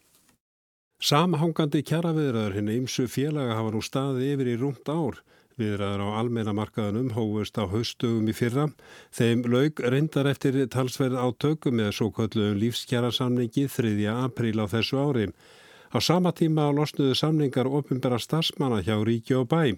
Samhangandi 1.02 1.82
kjara 1.82 2.14
viðræður 2.14 2.58
hinn 2.60 2.72
eimsu 2.76 3.08
félaga 3.10 3.58
hafa 3.58 3.74
nú 3.74 3.82
staðið 3.82 4.36
yfir 4.36 4.52
í 4.52 4.58
rúmt 4.60 4.86
ár. 4.86 5.18
Viðræður 5.62 6.02
á 6.02 6.08
almennamarkaðanum 6.20 7.12
hófust 7.14 7.58
á 7.60 7.64
haustugum 7.70 8.28
í 8.30 8.34
fyrra. 8.34 8.68
Þeim 9.14 9.44
laug 9.52 9.82
reyndar 9.94 10.28
eftir 10.30 10.58
talsverð 10.72 11.20
átöku 11.20 11.70
með 11.74 11.92
svo 11.98 12.08
kalluðum 12.16 12.58
lífskjærasamningi 12.62 13.68
3. 13.70 13.92
apríl 14.10 14.58
á 14.58 14.66
þessu 14.72 14.98
ári. 14.98 15.28
Á 15.92 15.98
sama 16.00 16.32
tíma 16.32 16.70
losnuðu 16.72 17.14
samningar 17.18 17.68
ofinbæra 17.68 18.18
starfsmanna 18.18 18.80
hjá 18.82 18.96
ríki 19.04 19.36
og 19.38 19.50
bæ. 19.52 19.76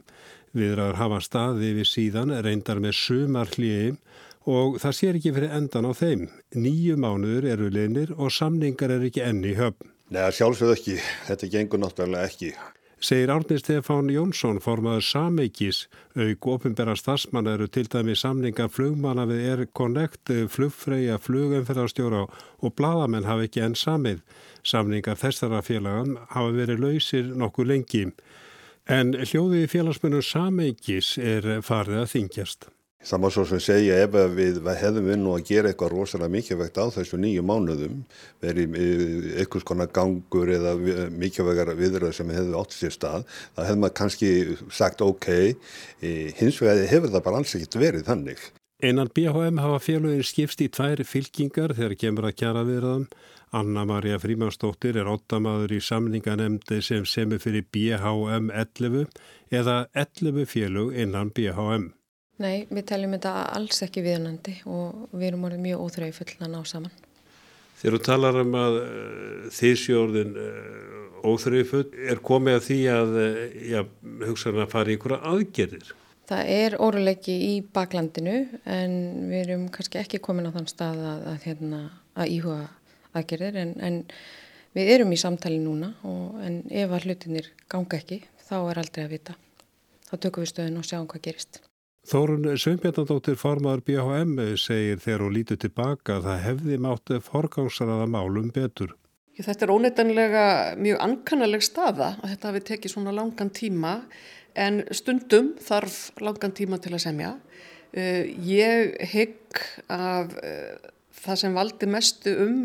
Viðræður 0.55 1.01
hafa 1.01 1.19
staði 1.27 1.73
við 1.81 1.91
síðan 1.91 2.37
reyndar 2.47 2.81
með 2.81 2.95
sumar 3.01 3.51
hlýjum 3.57 3.99
og 4.47 4.79
það 4.81 4.97
sér 5.01 5.19
ekki 5.19 5.35
fyrir 5.35 5.57
endan 5.59 5.91
á 5.91 5.93
þeim. 5.93 6.29
Nýju 6.55 6.97
mánuður 7.03 7.51
eru 7.51 7.73
linir 7.75 8.15
og 8.15 8.33
samningar 8.33 8.95
er 8.95 9.05
ekki 9.11 9.25
enni 9.27 9.57
höfn. 9.59 9.91
Nei, 10.15 10.31
sjálfsögð 10.31 10.77
ekki. 10.77 10.97
Þetta 11.27 11.51
gengur 11.51 11.83
náttúrulega 11.83 12.31
ekki 12.31 12.55
segir 13.05 13.31
Árni 13.31 13.59
Stefán 13.61 14.09
Jónsson 14.09 14.61
formaður 14.65 15.05
Sameikis. 15.05 15.85
Auk 16.17 16.47
ofinbæra 16.49 16.95
stafsmann 16.97 17.49
eru 17.51 17.67
til 17.69 17.89
dæmi 17.93 18.15
samninga 18.17 18.69
flugmanna 18.73 19.27
við 19.29 19.43
Air 19.51 19.65
Connect, 19.77 20.33
flugfreyja, 20.49 21.19
flugumferðarstjóra 21.21 22.23
og 22.65 22.77
bladamenn 22.79 23.29
hafa 23.29 23.45
ekki 23.45 23.65
enn 23.67 23.77
samið. 23.77 24.23
Samningar 24.65 25.21
þessara 25.21 25.61
félagan 25.67 26.17
hafa 26.33 26.55
verið 26.57 26.81
lausir 26.87 27.29
nokkuð 27.37 27.71
lengi. 27.75 28.07
En 28.89 29.13
hljóðið 29.13 29.69
félagsmennum 29.75 30.25
Sameikis 30.25 31.19
er 31.21 31.61
farið 31.65 32.05
að 32.05 32.11
þingjast. 32.17 32.74
Það 33.05 33.21
má 33.21 33.29
svo 33.35 33.45
sem 33.49 33.61
segja 33.61 34.01
ef 34.01 34.15
við 34.33 34.59
hefðum 34.65 35.09
við 35.11 35.19
nú 35.21 35.35
að 35.37 35.47
gera 35.51 35.71
eitthvað 35.71 35.93
rosalega 35.93 36.33
mikilvægt 36.33 36.81
á 36.81 36.89
þessu 36.95 37.21
nýju 37.21 37.45
mánuðum, 37.45 38.01
verið 38.41 38.79
einhvers 39.43 39.67
konar 39.69 39.91
gangur 39.93 40.53
eða 40.55 40.75
mikilvægar 41.13 41.75
viðröð 41.77 42.15
sem 42.17 42.33
hefðu 42.33 42.59
átt 42.63 42.77
sér 42.77 42.95
stað, 42.97 43.27
þá 43.53 43.63
hefðum 43.67 43.85
maður 43.85 43.97
kannski 44.01 44.31
sagt 44.73 45.05
ok, 45.05 45.31
hins 46.41 46.61
vegar 46.63 46.85
hefur 46.89 47.13
það 47.13 47.27
bara 47.29 47.43
alls 47.43 47.57
ekkert 47.59 47.81
verið 47.83 48.07
þannig. 48.09 48.45
Einan 48.85 49.09
BHM 49.15 49.61
hafa 49.63 49.79
félagir 49.81 50.27
skipst 50.29 50.61
í 50.61 50.67
tværi 50.69 51.05
fylkingar 51.09 51.73
þegar 51.77 51.95
kemur 52.01 52.27
að 52.29 52.39
kjara 52.41 52.65
viðröðum. 52.69 53.07
Anna-Maria 53.55 54.19
Frímansdóttir 54.19 54.99
er 54.99 55.09
óttamaður 55.09 55.77
í 55.77 55.81
samninganemndi 55.85 56.81
sem 56.83 57.05
semur 57.07 57.41
fyrir 57.41 57.69
BHM 57.73 58.51
11 58.51 59.07
eða 59.55 59.77
11 59.95 60.49
félug 60.51 60.97
innan 60.97 61.31
BHM. 61.37 61.93
Nei, 62.43 62.67
við 62.67 62.87
teljum 62.91 63.15
þetta 63.15 63.33
alls 63.55 63.83
ekki 63.87 64.03
viðnandi 64.03 64.57
og 64.67 65.11
við 65.15 65.29
erum 65.29 65.45
orðið 65.47 65.67
mjög 65.69 65.83
óþröyu 65.85 66.15
full 66.17 66.33
að 66.41 66.49
ná 66.51 66.61
saman. 66.67 66.95
Þegar 67.79 67.95
þú 67.95 68.01
talar 68.07 68.39
um 68.41 68.55
að 68.59 68.79
eh, 68.81 69.43
þýrsjórðin 69.55 70.33
uh, 70.41 70.47
eh, 70.47 71.19
óþröyu 71.31 71.67
full, 71.69 71.85
er 72.11 72.23
komið 72.27 72.57
að 72.59 72.65
því 72.69 72.79
að 72.91 73.13
já, 73.71 73.81
hugsaðan 74.25 74.65
að 74.65 74.73
fara 74.73 74.91
í 74.91 74.97
einhverja 74.97 75.19
aðgerðir? 75.31 75.93
Það 76.25 76.51
er 76.55 76.77
óruleiki 76.81 77.35
í 77.51 77.53
baklandinu 77.77 78.39
en 78.65 78.95
við 79.29 79.43
erum 79.43 79.67
kannski 79.73 80.01
ekki 80.01 80.23
komin 80.25 80.49
á 80.49 80.57
þann 80.57 80.71
stað 80.71 81.03
að, 81.05 81.27
að, 81.35 81.39
hérna, 81.45 81.83
að 82.17 82.33
íhuga 82.39 82.63
aðgerðir 83.21 83.61
en, 83.61 83.75
en 83.85 84.01
við 84.75 84.95
erum 84.97 85.13
í 85.15 85.21
samtali 85.21 85.61
núna 85.61 85.93
og, 86.09 86.41
en 86.43 86.63
ef 86.73 86.97
að 86.97 87.11
hlutinir 87.11 87.53
ganga 87.71 88.01
ekki 88.01 88.23
þá 88.49 88.57
er 88.63 88.83
aldrei 88.83 89.05
að 89.05 89.15
vita. 89.19 89.39
Þá 90.09 90.17
tökum 90.17 90.47
við 90.47 90.53
stöðun 90.55 90.81
og 90.81 90.89
sjáum 90.89 91.07
hvað 91.13 91.27
gerist. 91.29 91.63
Þórun 92.05 92.51
Sveinbjörnadóttir 92.61 93.39
formadur 93.41 93.81
BHM 93.87 94.37
segir 94.61 94.99
þegar 95.01 95.23
hún 95.25 95.33
lítur 95.39 95.59
tilbaka 95.63 96.19
að 96.19 96.27
það 96.29 96.43
hefði 96.45 96.77
mátt 96.85 97.13
forgangsraða 97.25 98.05
málum 98.13 98.51
betur. 98.53 98.93
Þetta 99.35 99.65
er 99.65 99.73
óneitanlega 99.73 100.45
mjög 100.79 101.01
ankannaleg 101.01 101.65
staða 101.65 102.13
að 102.21 102.35
þetta 102.35 102.51
hafi 102.51 102.63
tekið 102.69 102.93
svona 102.93 103.17
langan 103.17 103.51
tíma 103.57 103.95
en 104.55 104.83
stundum 104.95 105.55
þarf 105.65 105.97
langan 106.21 106.55
tíma 106.55 106.79
til 106.85 106.93
að 106.93 107.07
semja. 107.09 107.33
Eh, 107.97 108.29
ég 108.53 108.95
hygg 109.15 109.65
að 109.89 110.37
eh, 110.45 110.93
það 111.25 111.41
sem 111.41 111.57
valdi 111.57 111.89
mestu 111.89 112.39
um 112.45 112.63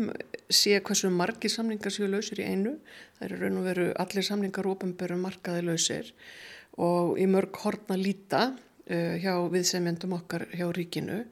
sé 0.52 0.78
hversu 0.84 1.08
margir 1.10 1.50
samningar 1.50 1.94
séu 1.94 2.12
lausir 2.12 2.44
í 2.44 2.50
einu. 2.52 2.76
Það 3.16 3.30
eru 3.30 3.40
raun 3.40 3.60
og 3.62 3.70
veru 3.72 3.92
allir 4.04 4.26
samningar 4.26 4.68
ofanböru 4.68 5.16
markaði 5.18 5.64
lausir 5.64 6.12
og 6.76 7.16
í 7.18 7.24
mörg 7.30 7.56
hortna 7.64 7.96
líta 7.96 8.50
hjá 8.90 9.34
viðsemjandum 9.52 10.16
okkar 10.18 10.46
hjá 10.52 10.66
ríkinu 10.74 11.22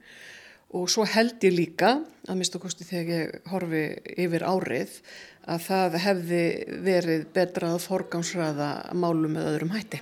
og 0.77 0.85
svo 0.91 1.05
held 1.09 1.41
ég 1.43 1.55
líka, 1.55 1.95
að 2.29 2.37
mista 2.37 2.61
kosti 2.61 2.85
þegar 2.85 3.09
ég 3.09 3.49
horfi 3.49 3.83
yfir 4.21 4.45
árið, 4.45 4.99
að 5.49 5.63
það 5.65 5.97
hefði 6.03 6.43
verið 6.85 7.25
betra 7.33 7.73
að 7.73 7.85
forgámsraða 7.87 8.69
málu 8.93 9.31
með 9.33 9.49
öðrum 9.53 9.73
hætti. 9.73 10.01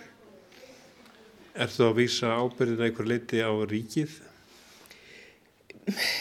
Er 1.58 1.72
þú 1.74 1.86
að 1.88 2.00
vísa 2.02 2.34
ábyrðin 2.38 2.84
einhver 2.86 3.08
leiti 3.10 3.40
á 3.42 3.50
ríkið? 3.50 4.18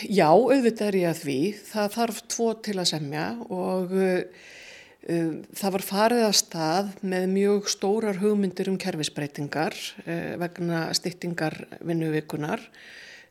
Já, 0.07 0.31
auðvitað 0.31 0.87
er 0.93 0.99
ég 1.01 1.11
að 1.11 1.23
því. 1.25 1.41
Það 1.67 1.89
þarf 1.97 2.21
tvo 2.31 2.47
til 2.63 2.77
að 2.79 2.91
semja 2.93 3.25
og 3.51 3.97
uh, 3.99 4.47
það 5.07 5.75
var 5.77 5.85
farið 5.87 6.23
að 6.27 6.33
stað 6.35 6.89
með 7.07 7.27
mjög 7.31 7.69
stórar 7.71 8.19
hugmyndir 8.19 8.71
um 8.73 8.79
kerfisbreytingar 8.81 9.77
uh, 10.03 10.35
vegna 10.41 10.89
styttingar 10.99 11.61
vinnuvikunar. 11.87 12.65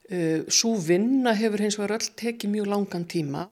Uh, 0.08 0.46
Svo 0.48 0.75
vinna 0.79 1.36
hefur 1.36 1.65
hins 1.65 1.79
vegar 1.79 1.98
öll 1.98 2.13
tekið 2.15 2.53
mjög 2.53 2.72
langan 2.72 3.05
tíma. 3.12 3.50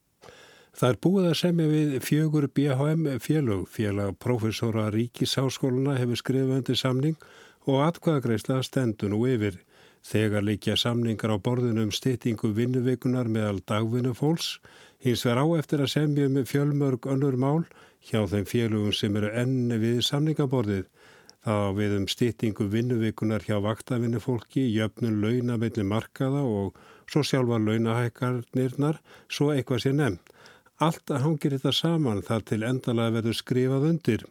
Það 0.74 0.90
er 0.90 1.00
búið 1.06 1.26
að 1.28 1.36
semja 1.38 1.68
við 1.70 1.92
fjögur 2.02 2.48
BHM 2.50 3.04
félög. 3.22 3.68
Félag 3.70 4.16
profesora 4.18 4.88
Ríkisáskóluna 4.90 5.98
hefur 6.00 6.18
skrifað 6.18 6.56
undir 6.62 6.80
samning 6.80 7.28
og 7.68 7.84
atkvæðagreisla 7.84 8.58
stendur 8.66 9.12
nú 9.12 9.20
yfir. 9.28 9.60
Þegar 10.04 10.44
líkja 10.44 10.76
samningar 10.76 11.32
á 11.32 11.38
borðinu 11.40 11.86
um 11.86 11.92
styttingu 11.94 12.50
vinnuvikunar 12.56 13.30
meðal 13.32 13.62
dagvinnufólks, 13.64 14.58
hins 15.00 15.24
verð 15.24 15.44
á 15.44 15.46
eftir 15.60 15.84
að 15.84 15.92
semja 15.94 16.28
með 16.28 16.50
fjölmörg 16.50 17.08
önnur 17.08 17.38
mál 17.40 17.64
hjá 18.04 18.20
þeim 18.28 18.44
félögum 18.50 18.92
sem 18.92 19.16
eru 19.16 19.30
enni 19.42 19.78
við 19.80 20.02
samningaborðið. 20.04 20.84
Þá 21.44 21.56
við 21.76 21.96
um 21.98 22.04
stýttingu 22.08 22.68
vinnuvikunar 22.72 23.44
hjá 23.44 23.58
vaktavinnufólki, 23.64 24.62
jöfnun 24.76 25.20
launa 25.24 25.58
mellir 25.60 25.88
markaða 25.88 26.44
og 26.44 26.78
svo 27.08 27.24
sjálfa 27.24 27.58
launahækarnirnar, 27.60 29.00
svo 29.28 29.50
eitthvað 29.52 29.84
sé 29.84 29.92
nefnt. 29.96 30.32
Allt 30.84 31.12
hangir 31.22 31.54
þetta 31.54 31.72
saman 31.72 32.24
þar 32.26 32.48
til 32.48 32.64
endalega 32.66 33.18
verður 33.18 33.36
skrifað 33.38 33.84
undir. 33.90 34.24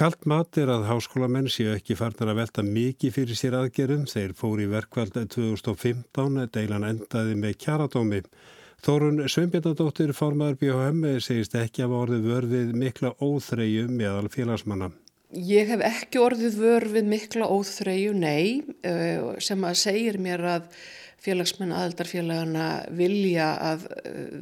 Kalt 0.00 0.22
mat 0.24 0.56
er 0.56 0.70
að 0.72 0.86
háskólamenn 0.88 1.50
séu 1.52 1.74
ekki 1.74 1.92
farnar 1.92 2.30
að 2.32 2.38
velta 2.38 2.62
mikið 2.64 3.10
fyrir 3.12 3.36
sér 3.36 3.56
aðgerum. 3.58 4.06
Þeir 4.08 4.30
fóri 4.32 4.64
í 4.64 4.70
verkvælda 4.70 5.26
2015, 5.28 6.38
deilan 6.54 6.86
endaði 6.88 7.34
með 7.36 7.58
kjaradómið. 7.66 8.30
Þórun 8.80 9.26
Sveinbjörnadóttir 9.28 10.14
formadur 10.16 10.56
BHM 10.62 11.04
segist 11.20 11.58
ekki 11.60 11.84
að 11.84 11.92
vorði 11.92 12.22
vörfið 12.24 12.72
mikla 12.80 13.12
óþreyju 13.20 13.84
meðal 13.92 14.32
félagsmanna. 14.32 14.88
Ég 15.36 15.68
hef 15.68 15.84
ekki 15.90 16.24
orðið 16.24 16.58
vör 16.64 16.88
við 16.96 17.12
mikla 17.12 17.52
óþreyju, 17.52 18.16
nei, 18.16 18.64
sem 19.44 19.68
að 19.68 19.78
segir 19.84 20.16
mér 20.16 20.48
að 20.56 20.74
félagsmenn 21.20 21.76
aðeldarfélagana 21.76 22.72
vilja 22.88 23.52
að 23.68 23.88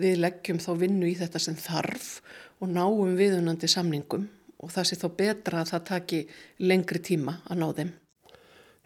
við 0.07 0.23
leggjum 0.23 0.63
þá 0.63 0.73
vinnu 0.87 1.11
í 1.11 1.19
þetta 1.19 1.43
sem 1.43 1.59
þarf 1.59 2.21
og 2.63 2.71
náum 2.71 3.17
viðunandi 3.19 3.67
samningum 3.67 4.31
og 4.59 4.75
það 4.75 4.91
sé 4.91 5.01
þá 5.01 5.09
betra 5.23 5.63
að 5.63 5.73
það 5.73 5.89
taki 5.93 6.21
lengri 6.59 7.03
tíma 7.11 7.41
að 7.49 7.63
ná 7.63 7.69
þeim. 7.79 7.97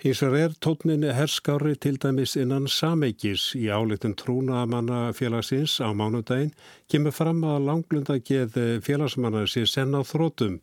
Hísar 0.03 0.35
er 0.35 0.55
tótninni 0.59 1.13
herskári 1.15 1.77
til 1.79 1.95
dæmis 2.03 2.33
innan 2.35 2.65
sameikis 2.67 3.53
í 3.55 3.69
álitin 3.71 4.17
trúnamanna 4.19 5.13
félagsins 5.15 5.77
á 5.79 5.95
mánudaginn 5.95 6.51
kemur 6.91 7.15
fram 7.15 7.45
að 7.47 7.69
langlunda 7.69 8.17
geð 8.19 8.59
félagsmanna 8.83 9.45
sé 9.47 9.63
senn 9.71 9.95
á 9.95 10.03
þrótum 10.03 10.59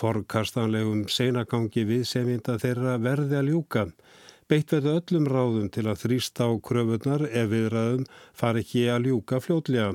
forkastanlegum 0.00 1.04
seinagangi 1.10 1.84
við 1.86 2.06
seminda 2.08 2.56
þeirra 2.60 2.96
verði 3.02 3.38
að 3.38 3.50
ljúka. 3.50 3.86
Beitt 4.50 4.72
verðu 4.74 4.96
öllum 4.98 5.28
ráðum 5.30 5.70
til 5.70 5.86
að 5.86 6.00
þrýsta 6.04 6.48
á 6.50 6.52
kröfunar 6.58 7.26
ef 7.28 7.50
viðræðum 7.52 8.06
fari 8.34 8.64
ekki 8.64 8.86
að 8.90 9.06
ljúka 9.06 9.38
fljótlega. 9.44 9.92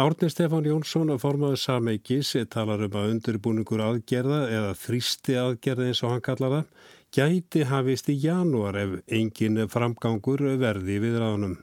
Árni 0.00 0.30
Stefán 0.32 0.64
Jónsson 0.64 1.10
að 1.12 1.18
formaðu 1.20 1.58
sameikis 1.60 2.30
talar 2.48 2.80
um 2.86 2.94
að 2.96 3.10
undirbúningur 3.10 3.82
aðgerða 3.84 4.38
eða 4.48 4.70
þrýsti 4.80 5.34
aðgerða 5.36 5.88
eins 5.90 6.00
og 6.00 6.14
hann 6.14 6.22
kallar 6.24 6.54
það 6.54 6.86
gæti 7.18 7.64
hafist 7.68 8.08
í 8.08 8.14
janúar 8.22 8.78
ef 8.80 8.94
engin 9.18 9.60
framgangur 9.68 10.46
verði 10.62 10.96
við 11.02 11.18
ráðunum. 11.20 11.58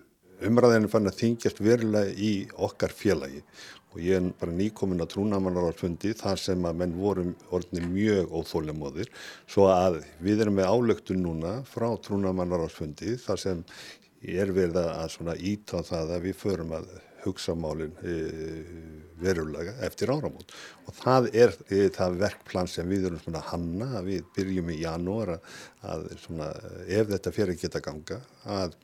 Umræðinu 0.46 0.92
fann 0.94 1.10
að 1.10 1.18
þingjast 1.24 1.64
verulega 1.66 2.14
í 2.14 2.30
okkar 2.68 2.94
félagi 2.94 3.42
og 3.96 4.06
ég 4.06 4.22
er 4.22 4.30
bara 4.38 4.54
nýkomin 4.60 5.02
að 5.02 5.16
trúnamannaráðsfundi 5.16 6.14
þar 6.22 6.44
sem 6.44 6.70
að 6.70 6.80
menn 6.84 6.96
vorum 7.02 7.34
orðinir 7.50 7.90
mjög 7.90 8.38
óþólimóðir 8.38 9.10
svo 9.50 9.66
að 9.74 10.04
við 10.22 10.46
erum 10.46 10.60
með 10.62 10.76
álöktun 10.76 11.26
núna 11.26 11.58
frá 11.66 11.90
trúnamannaráðsfundi 12.06 13.18
þar 13.26 13.46
sem 13.48 13.66
er 14.22 14.54
verið 14.54 14.84
að 14.86 15.46
íta 15.56 15.82
það 15.90 16.20
að 16.20 16.30
við 16.30 16.42
förum 16.46 16.78
að 16.78 16.98
hugsa 17.28 17.56
málinn 17.58 17.94
e, 18.04 18.16
verulega 19.22 19.74
eftir 19.86 20.12
áramót 20.14 20.52
og 20.86 20.94
það 20.98 21.30
er 21.34 21.56
e, 21.70 21.88
það 21.94 22.20
verkplan 22.22 22.70
sem 22.72 22.90
við 22.90 23.10
erum 23.10 23.24
svona 23.24 23.42
hanna 23.50 24.04
við 24.06 24.28
byrjum 24.36 24.72
í 24.74 24.80
janúar 24.84 25.34
að, 25.38 26.06
svona, 26.24 26.52
ef 26.86 27.10
þetta 27.14 27.34
fyrir 27.36 27.60
geta 27.62 27.82
ganga 27.84 28.20
að 28.58 28.78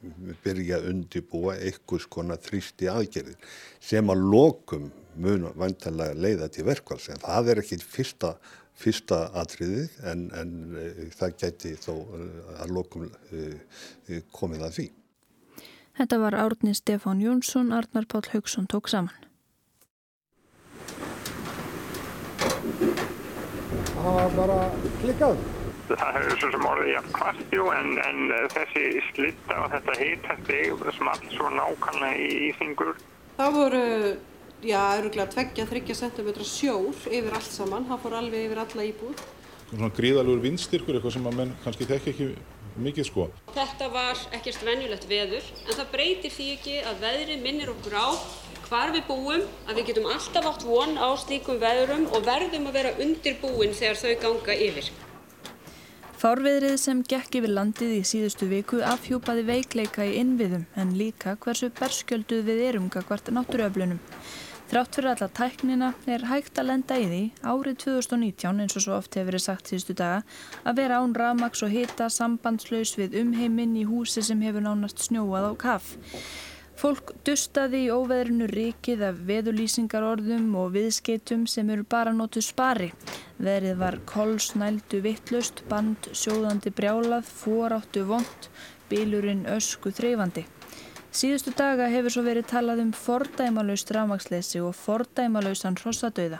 byrja 0.45 0.79
að 0.79 0.89
undibúa 0.93 1.59
einhvers 1.59 2.09
konar 2.11 2.41
þrýsti 2.43 2.89
aðgerðir 2.91 3.55
sem 3.83 4.11
að 4.13 4.25
lokum 4.33 4.89
mun 5.13 5.49
vantanlega 5.59 6.17
leiða 6.17 6.49
til 6.53 6.67
verkvals 6.67 7.11
en 7.13 7.21
það 7.23 7.53
er 7.53 7.63
ekki 7.63 7.81
fyrsta 7.83 8.35
fyrsta 8.83 9.27
atriði 9.37 9.85
en, 10.09 10.25
en 10.33 10.53
e, 10.81 10.89
það 11.13 11.37
gæti 11.43 11.75
þó 11.77 11.93
að 12.63 12.73
lokum 12.73 13.05
komið 14.33 14.65
að 14.65 14.77
því. 14.79 14.89
Þetta 15.93 16.17
var 16.17 16.33
árni 16.33 16.71
Stefán 16.73 17.19
Jónsson, 17.21 17.69
Arnar 17.71 18.07
Páll 18.09 18.25
Haugsson 18.31 18.65
tók 18.65 18.87
saman. 18.89 19.13
Það 23.93 24.15
var 24.17 24.31
bara 24.35 24.55
klikkað. 25.03 25.43
Það 25.91 26.15
hefur 26.15 26.39
svo 26.41 26.49
sem 26.55 26.65
orðið 26.71 26.89
jafn 26.95 27.13
kvastjú 27.13 27.67
en, 27.75 27.91
en 28.07 28.33
þessi 28.55 28.85
slitta 29.11 29.59
og 29.61 29.69
þetta 29.75 29.97
hitastig 29.99 30.81
sem 30.97 31.11
allt 31.11 31.29
svo 31.35 31.51
nákvæmlega 31.53 32.25
í 32.25 32.31
íþingur. 32.47 32.91
Það 33.37 33.59
voru, 33.59 33.83
já, 34.65 34.79
öruglega 34.97 35.29
tveggja, 35.35 35.67
þryggja 35.69 35.99
centimetra 36.01 36.47
sjór 36.47 37.05
yfir 37.05 37.37
allt 37.37 37.53
saman. 37.53 37.85
Það 37.91 38.03
fór 38.07 38.17
alveg 38.23 38.47
yfir 38.49 38.63
alla 38.65 38.89
íbúð. 38.89 39.23
Svona 39.69 39.93
gríðalur 39.93 40.41
vindstyrkur, 40.41 40.97
eitthvað 40.97 41.17
sem 41.19 41.29
að 41.29 41.39
menn 41.43 41.55
kannski 41.61 41.89
þekki 41.93 42.13
ekki 42.15 42.31
mikið 42.77 43.09
sko. 43.09 43.27
Þetta 43.53 43.89
var 43.93 44.19
ekkert 44.37 44.65
venjulegt 44.65 45.07
veður 45.09 45.45
en 45.67 45.77
það 45.77 45.91
breytir 45.93 46.33
því 46.33 46.49
ekki 46.57 46.75
að 46.89 47.03
veðri 47.05 47.37
minnir 47.43 47.71
okkur 47.73 47.97
á 47.99 48.07
hvar 48.67 48.93
við 48.95 49.03
búum, 49.09 49.41
að 49.67 49.79
við 49.79 49.89
getum 49.91 50.07
alltaf 50.09 50.47
átt 50.49 50.63
von 50.65 50.95
á 50.97 51.09
slíkum 51.21 51.59
veðurum 51.61 52.07
og 52.09 52.23
verðum 52.25 52.69
að 52.69 52.77
vera 52.79 52.93
undirbúin 53.03 53.75
þegar 53.77 53.99
þau 53.99 54.13
ganga 54.23 54.55
yfir. 54.67 54.87
Fárveðrið 56.23 56.77
sem 56.79 57.01
gekk 57.03 57.35
yfir 57.41 57.51
landið 57.51 57.97
í 57.97 58.01
síðustu 58.07 58.47
viku 58.47 58.79
afhjúpaði 58.87 59.43
veikleika 59.49 60.05
í 60.07 60.15
innviðum 60.21 60.63
en 60.79 60.93
líka 60.95 61.35
hversu 61.43 61.67
berskjölduð 61.75 62.45
við 62.47 62.61
erum 62.69 62.87
hvert 62.93 63.27
náttúruöflunum. 63.35 63.99
Þrátt 64.73 64.95
fyrir 64.97 65.09
alla 65.11 65.25
tæknina 65.37 65.87
er 66.09 66.23
hægt 66.25 66.57
að 66.57 66.65
lenda 66.65 66.95
í 66.97 67.03
því 67.05 67.17
árið 67.45 67.75
2019 67.83 68.61
eins 68.63 68.77
og 68.79 68.81
svo 68.81 68.95
oft 68.95 69.13
hefur 69.13 69.27
verið 69.29 69.43
sagt 69.43 69.67
síðustu 69.69 69.93
daga 69.99 70.23
að 70.65 70.79
vera 70.79 70.97
án 70.97 71.13
rafmaks 71.13 71.61
og 71.67 71.69
hita 71.75 72.07
sambandslaus 72.09 72.95
við 72.97 73.19
umheiminn 73.19 73.75
í 73.77 73.83
húsi 73.85 74.23
sem 74.25 74.41
hefur 74.41 74.65
nánast 74.65 75.03
snjóað 75.05 75.45
á 75.45 75.53
kaff. 75.61 75.91
Fólk 76.73 77.13
dustaði 77.21 77.83
í 77.83 77.91
óveðrinu 77.93 78.47
ríkið 78.49 79.05
af 79.11 79.21
veðulýsingarorðum 79.29 80.49
og 80.63 80.73
viðskeitum 80.79 81.45
sem 81.45 81.69
eru 81.69 81.85
bara 81.85 82.15
nótuð 82.17 82.47
spari. 82.49 82.89
Verið 83.37 83.77
var 83.77 83.99
kolsnældu 84.09 85.03
vittlust, 85.05 85.61
band, 85.69 86.09
sjóðandi 86.17 86.73
brjálað, 86.73 87.29
fóráttu 87.29 88.07
vond, 88.09 88.49
bílurinn 88.89 89.45
ösku 89.53 89.93
þreyfandi. 89.93 90.47
Síðustu 91.13 91.51
daga 91.53 91.85
hefur 91.93 92.09
svo 92.09 92.23
verið 92.25 92.47
talað 92.49 92.79
um 92.81 92.87
fordæmalauðst 92.97 93.91
rafmaksleysi 93.93 94.63
og 94.65 94.71
fordæmalauðsan 94.73 95.75
hrossadauða. 95.77 96.39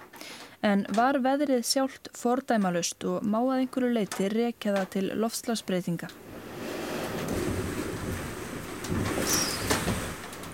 En 0.66 0.82
var 0.98 1.20
veðrið 1.22 1.62
sjálft 1.70 2.10
fordæmalauðst 2.18 3.06
og 3.06 3.22
má 3.22 3.38
að 3.44 3.60
einhverju 3.60 3.92
leiti 3.94 4.32
rekja 4.34 4.74
það 4.74 4.88
til 4.96 5.04
loftslagsbreytinga? 5.22 6.10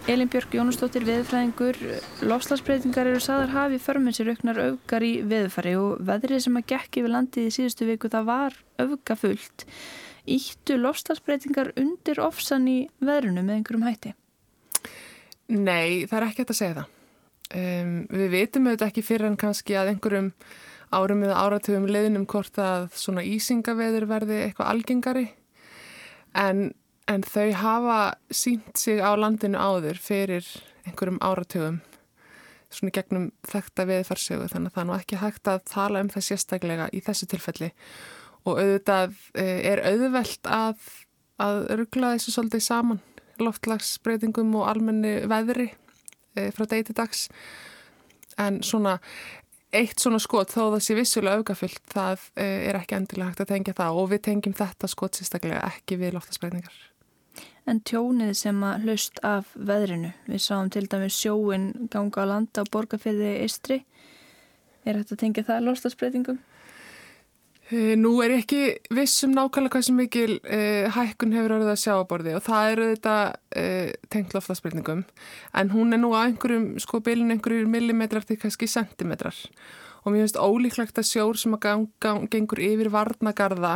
Elin 0.09 0.33
Björk 0.33 0.57
Jónusdóttir 0.57 1.07
veðfræðingur, 1.07 1.79
loftslagsbreytingar 2.27 3.07
eru 3.07 3.23
saðar 3.23 3.55
hafi 3.55 3.79
förminn 3.79 4.17
sér 4.17 4.33
auknar 4.33 4.59
augar 4.65 5.05
í 5.05 5.13
veðfari 5.31 5.77
og 5.79 6.03
veðrið 6.03 6.43
sem 6.43 6.59
að 6.59 6.67
gekk 6.73 6.99
yfir 6.99 7.15
landið 7.15 7.47
í 7.47 7.55
síðustu 7.55 7.87
viku 7.87 8.11
það 8.11 8.31
var 8.33 8.61
auga 8.81 9.19
fullt 9.21 9.67
íttu 10.35 10.77
lofslagsbreytingar 10.79 11.73
undir 11.79 12.21
ofsan 12.23 12.67
í 12.69 12.77
veðrunu 13.03 13.43
með 13.43 13.59
einhverjum 13.59 13.85
hætti? 13.87 14.13
Nei, 15.49 16.05
það 16.05 16.17
er 16.19 16.25
ekki 16.27 16.43
hægt 16.43 16.53
að 16.53 16.59
segja 16.59 16.77
það. 16.79 16.95
Um, 17.49 17.93
við 18.13 18.33
veitum 18.35 18.67
auðvitað 18.69 18.91
ekki 18.91 19.03
fyrir 19.07 19.29
en 19.31 19.39
kannski 19.41 19.77
að 19.79 19.95
einhverjum 19.95 20.33
árum 20.93 21.23
eða 21.25 21.39
áratugum 21.45 21.87
leðinum 21.89 22.27
hvort 22.29 22.57
að 22.61 22.89
svona 22.97 23.23
ísingaveður 23.25 24.05
verði 24.09 24.39
eitthvað 24.45 24.71
algengari 24.73 25.25
en, 26.37 26.71
en 27.09 27.25
þau 27.25 27.49
hafa 27.57 27.99
sínt 28.29 28.77
sig 28.77 29.01
á 29.01 29.13
landinu 29.17 29.57
áður 29.57 30.01
fyrir 30.01 30.45
einhverjum 30.85 31.21
áratugum 31.25 31.81
svona 32.69 32.93
gegnum 32.93 33.29
þekta 33.49 33.85
veðfarsögu 33.89 34.49
þannig 34.51 34.71
að 34.71 34.75
það 34.75 34.81
er 34.83 34.89
nú 34.89 34.97
ekki 34.97 35.21
hægt 35.23 35.49
að 35.49 35.61
tala 35.69 36.03
um 36.03 36.09
það 36.13 36.25
sérstaklega 36.27 36.89
í 36.93 37.01
þessu 37.05 37.29
tilfelli 37.29 37.69
og 37.69 38.18
auðvitað 38.57 39.19
eh, 39.37 39.59
er 39.71 39.83
auðvelt 39.87 40.49
að, 40.49 40.89
að 41.41 41.61
ruggla 41.79 42.15
þessu 42.15 42.35
svolítið 42.35 42.65
saman 42.65 43.03
loftlagsbreytingum 43.39 44.55
og 44.59 44.67
almenni 44.67 45.19
veðri 45.29 45.69
e, 46.35 46.49
frá 46.55 46.65
degi 46.67 46.89
til 46.89 46.97
dags. 46.97 47.27
En 48.39 48.61
svona 48.65 48.97
eitt 49.75 50.01
svona 50.01 50.19
skot 50.21 50.53
þó 50.53 50.73
það 50.73 50.83
sé 50.83 50.95
vissulega 50.97 51.41
aukafyllt 51.41 51.83
það 51.93 52.29
e, 52.35 52.47
er 52.69 52.79
ekki 52.79 52.97
endilega 52.97 53.31
hægt 53.31 53.43
að 53.45 53.51
tengja 53.53 53.75
það. 53.77 53.99
Og 54.01 54.13
við 54.13 54.23
tengjum 54.29 54.55
þetta 54.59 54.91
skot 54.91 55.19
sérstaklega 55.19 55.65
ekki 55.69 55.99
við 56.01 56.15
loftlagsbreytingar 56.17 56.79
En 57.69 57.83
tjónið 57.85 58.31
sem 58.33 58.63
að 58.65 58.85
hlust 58.87 59.19
af 59.25 59.51
veðrinu, 59.53 60.09
við 60.25 60.41
sáum 60.41 60.71
til 60.73 60.87
dæmis 60.89 61.13
sjóin 61.13 61.67
ganga 61.93 62.23
á 62.25 62.29
landa 62.31 62.63
á 62.65 62.71
borgarfyrði 62.71 63.35
Istri, 63.45 63.83
er 64.89 64.97
þetta 64.97 65.17
tengja 65.21 65.43
það 65.51 65.67
loftlagsbreytingum? 65.67 66.39
Eh, 67.69 67.93
nú 67.93 68.15
er 68.25 68.31
ekki 68.33 68.79
vissum 68.97 69.35
nákvæmlega 69.35 69.75
hvað 69.75 69.83
sem 69.85 69.97
mikil 69.99 70.31
uh, 70.39 70.87
hækkun 70.95 71.35
hefur 71.35 71.53
orðið 71.59 71.67
að 71.69 71.81
sjá 71.83 71.91
á 72.01 72.09
borði 72.09 72.31
og 72.33 72.41
það 72.41 72.69
eru 72.71 72.87
þetta 72.95 73.17
uh, 73.61 73.91
tengt 74.09 74.33
loftaspreytingum 74.33 75.03
en 75.61 75.69
hún 75.75 75.93
er 75.93 76.01
nú 76.01 76.09
á 76.17 76.25
einhverjum 76.25 76.65
sko 76.81 76.97
bylun 77.05 77.35
einhverjum 77.35 77.69
millimetrar 77.69 78.25
til 78.25 78.39
kannski 78.41 78.65
sentimetrar 78.65 79.37
og 80.01 80.09
mér 80.09 80.25
finnst 80.25 80.41
ólíklegt 80.41 80.97
að 80.97 81.09
sjór 81.11 81.37
sem 81.37 81.53
að 81.59 81.61
gang, 81.67 81.85
gang, 82.01 82.25
gengur 82.33 82.63
yfir 82.71 82.89
varnagarða 82.89 83.75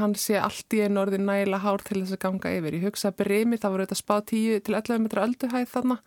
hann 0.00 0.16
sé 0.16 0.40
allt 0.40 0.72
í 0.72 0.80
einn 0.86 0.96
orði 1.04 1.20
næla 1.20 1.60
hár 1.66 1.84
til 1.84 2.00
þess 2.00 2.16
að 2.16 2.22
ganga 2.24 2.56
yfir. 2.56 2.80
Ég 2.80 2.88
hugsa 2.88 3.12
að 3.12 3.20
breymi 3.20 3.60
það 3.60 3.76
voru 3.76 3.84
þetta 3.86 4.00
spá 4.00 4.16
10 4.32 4.64
til 4.64 4.80
11 4.80 5.04
metra 5.04 5.28
ölduhæð 5.28 5.70
þarna 5.76 6.00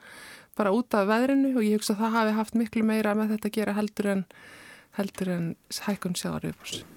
bara 0.58 0.74
út 0.74 0.98
af 0.98 1.06
veðrinu 1.14 1.54
og 1.54 1.64
ég 1.64 1.78
hugsa 1.78 1.94
að 1.94 2.02
það 2.02 2.18
hafi 2.18 2.38
haft 2.42 2.60
miklu 2.66 2.86
meira 2.90 3.16
með 3.16 3.38
þetta 3.38 3.52
að 3.54 3.58
gera 3.62 3.78
heldur 3.78 4.14
en, 4.18 4.28
heldur 4.98 5.36
en 5.38 5.50
hækkun 5.86 6.18
sjáar 6.18 6.50
yfirbúrs. 6.50 6.82
Þannig 6.82 6.92
að 6.92 6.97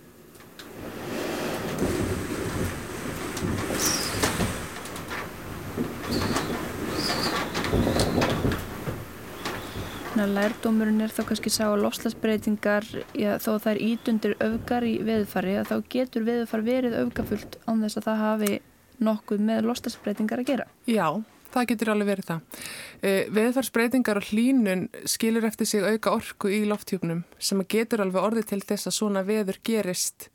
lærdómurinn 10.40 11.02
er 11.04 11.12
þá 11.12 11.24
kannski 11.28 11.50
sá 11.52 11.64
að 11.68 11.82
loslasbreytingar, 11.84 12.86
já, 13.16 13.34
þó 13.42 13.50
það 13.62 13.70
er 13.72 13.82
ítundir 13.86 14.36
öfgar 14.44 14.86
í 14.86 14.94
veðufari, 15.04 15.56
að 15.60 15.70
þá 15.70 15.90
getur 15.94 16.26
veðufar 16.26 16.64
verið 16.66 16.96
öfgafullt 17.00 17.58
án 17.66 17.84
þess 17.84 18.00
að 18.00 18.08
það 18.08 18.24
hafi 18.24 18.54
nokkuð 19.00 19.44
með 19.50 19.68
loslasbreytingar 19.68 20.42
að 20.42 20.50
gera. 20.50 20.66
Já, 20.88 21.06
það 21.54 21.68
getur 21.72 21.92
alveg 21.94 22.10
verið 22.12 22.28
það. 22.30 22.58
Uh, 23.00 23.22
veðufarsbreytingar 23.38 24.20
og 24.20 24.28
hlínun 24.30 24.84
skilur 25.08 25.48
eftir 25.48 25.70
sig 25.70 25.86
auka 25.86 26.14
orku 26.18 26.52
í 26.52 26.62
lofthjúpnum 26.68 27.24
sem 27.38 27.64
getur 27.68 28.04
alveg 28.04 28.28
orðið 28.30 28.52
til 28.52 28.62
þess 28.68 28.90
að 28.90 28.98
svona 29.00 29.24
veður 29.26 29.60
gerist 29.66 30.30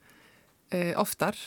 oftar 0.98 1.38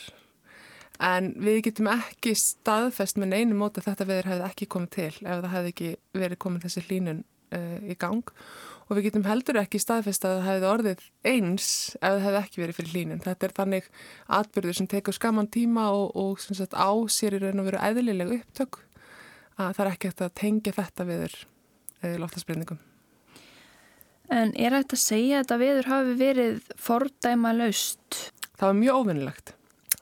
en 0.98 1.30
við 1.38 1.60
getum 1.68 1.90
ekki 1.92 2.34
staðfest 2.38 3.18
með 3.20 3.36
einu 3.38 3.58
móti 3.58 3.82
að 3.82 3.92
þetta 3.92 4.06
veður 4.08 4.30
hefði 4.32 4.46
ekki 4.48 4.68
komið 4.74 4.94
til 4.96 5.12
ef 5.22 5.42
það 5.42 5.52
hefði 5.54 5.72
ekki 5.72 5.90
verið 6.18 6.40
komið 6.44 6.64
þessi 6.66 6.84
hlínun 6.88 7.20
uh, 7.54 7.78
í 7.86 7.96
gang 7.98 8.32
og 8.88 8.96
við 8.96 9.08
getum 9.08 9.26
heldur 9.28 9.60
ekki 9.60 9.80
staðfest 9.82 10.26
að 10.26 10.38
það 10.38 10.48
hefði 10.48 10.68
orðið 10.72 11.04
eins 11.28 11.68
ef 12.00 12.08
það 12.08 12.24
hefði 12.24 12.40
ekki 12.40 12.62
verið 12.62 12.78
fyrir 12.78 12.94
hlínun. 12.94 13.22
Þetta 13.24 13.46
er 13.46 13.54
þannig 13.58 13.88
atbyrður 14.38 14.78
sem 14.78 14.88
tekur 14.90 15.16
skaman 15.16 15.50
tíma 15.52 15.90
og, 15.92 16.16
og 16.16 16.40
sagt, 16.42 16.74
á 16.74 16.90
sér 17.12 17.36
í 17.36 17.42
raun 17.42 17.62
og 17.62 17.68
veru 17.68 17.82
eðlileg 17.84 18.34
upptök 18.40 18.80
að 19.58 19.74
það 19.76 19.84
er 19.84 19.92
ekki 19.92 20.10
eftir 20.10 20.28
að 20.28 20.36
tengja 20.40 20.76
þetta 20.78 21.08
viður 21.08 21.36
uh, 21.38 22.16
loftasbreyndingum. 22.24 22.80
En 24.28 24.50
er 24.60 24.74
þetta 24.76 24.96
að 24.96 25.04
segja 25.04 25.38
að 25.38 25.44
þetta 25.44 25.60
viður 25.62 25.92
hafi 25.92 26.18
verið 26.18 26.72
fordæma 26.80 27.54
laust? 27.56 28.18
Það 28.58 28.66
var 28.66 28.78
mjög 28.80 29.00
óvinnilegt. 29.00 29.54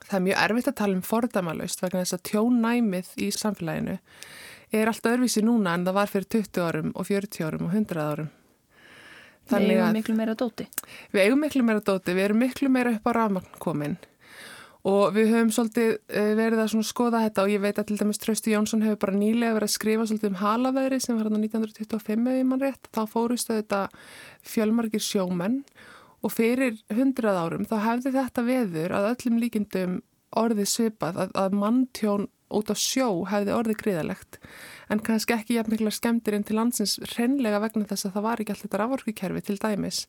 Það 0.07 0.17
er 0.17 0.25
mjög 0.25 0.41
erfitt 0.43 0.69
að 0.71 0.77
tala 0.81 0.97
um 0.97 1.05
fordæmalust 1.05 1.83
vegna 1.83 2.03
þess 2.03 2.17
að 2.17 2.25
tjónæmið 2.31 3.13
í 3.21 3.29
samfélaginu 3.35 3.97
er 4.77 4.91
allt 4.91 5.07
öðruvísi 5.07 5.43
núna 5.45 5.77
en 5.77 5.85
það 5.87 5.97
var 5.99 6.11
fyrir 6.11 6.27
20 6.37 6.65
árum 6.67 6.91
og 6.95 7.07
40 7.07 7.47
árum 7.47 7.67
og 7.67 7.75
100 7.75 8.03
árum. 8.03 8.29
Þannig 9.47 9.69
við 9.69 9.79
eigum 9.79 9.95
miklu 9.95 10.15
meira 10.17 10.35
dóti. 10.35 10.67
Við 11.13 11.23
eigum 11.23 11.43
miklu 11.43 11.63
meira 11.63 11.83
dóti, 11.83 12.15
við 12.15 12.25
erum 12.25 12.41
miklu 12.43 12.71
meira 12.71 12.93
upp 12.97 13.07
á 13.07 13.11
rafmagn 13.15 13.59
komin 13.63 13.97
og 14.87 15.11
við 15.15 15.33
höfum 15.33 15.49
svolítið 15.51 15.89
eh, 16.15 16.33
verið 16.37 16.61
að 16.63 16.75
skoða 16.87 17.23
þetta 17.25 17.43
og 17.43 17.51
ég 17.51 17.63
veit 17.63 17.79
að 17.79 17.89
til 17.89 17.97
dæmis 17.99 18.21
Trausti 18.23 18.53
Jónsson 18.53 18.85
hefur 18.85 19.01
bara 19.01 19.17
nýlega 19.17 19.55
verið 19.57 19.67
að 19.67 19.73
skrifa 19.73 20.05
svolítið 20.07 20.29
um 20.31 20.39
halaveðri 20.39 20.99
sem 21.03 21.17
var 21.17 21.27
hann 21.27 21.35
á 21.35 21.43
1925 21.43 22.29
ef 22.31 22.37
ég 22.37 22.47
mann 22.47 22.63
rétt. 22.63 22.89
Þá 22.95 23.01
fórustu 23.11 23.57
þetta 23.57 23.81
fjölmargir 24.47 25.03
sjómenn 25.03 25.57
og 25.63 25.96
fyrir 26.33 26.79
hundrað 26.93 27.41
árum 27.43 27.67
þá 27.69 27.77
hefði 27.85 28.13
þetta 28.17 28.45
veður 28.47 28.95
að 28.97 29.09
öllum 29.11 29.41
líkindum 29.43 29.99
orðið 30.37 30.71
svipað 30.71 31.21
að, 31.23 31.35
að 31.39 31.55
manntjón 31.61 32.27
út 32.57 32.71
á 32.71 32.75
sjó 32.79 33.09
hefði 33.27 33.53
orðið 33.55 33.79
gríðalegt 33.81 34.39
en 34.91 35.03
kannski 35.03 35.35
ekki 35.35 35.57
jafn 35.57 35.73
mikla 35.73 35.91
skemmtir 35.91 36.37
inn 36.37 36.47
til 36.47 36.57
landsins 36.59 36.95
reynlega 37.15 37.61
vegna 37.63 37.87
þess 37.89 38.07
að 38.07 38.17
það 38.17 38.27
var 38.27 38.43
ekki 38.43 38.55
alltaf 38.55 38.79
raforkukerfi 38.81 39.43
til 39.49 39.59
dæmis 39.61 40.01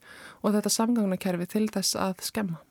og 0.43 0.55
þetta 0.55 0.75
samgangnakerfi 0.75 1.51
til 1.51 1.67
þess 1.75 1.99
að 1.99 2.23
skemma. 2.31 2.63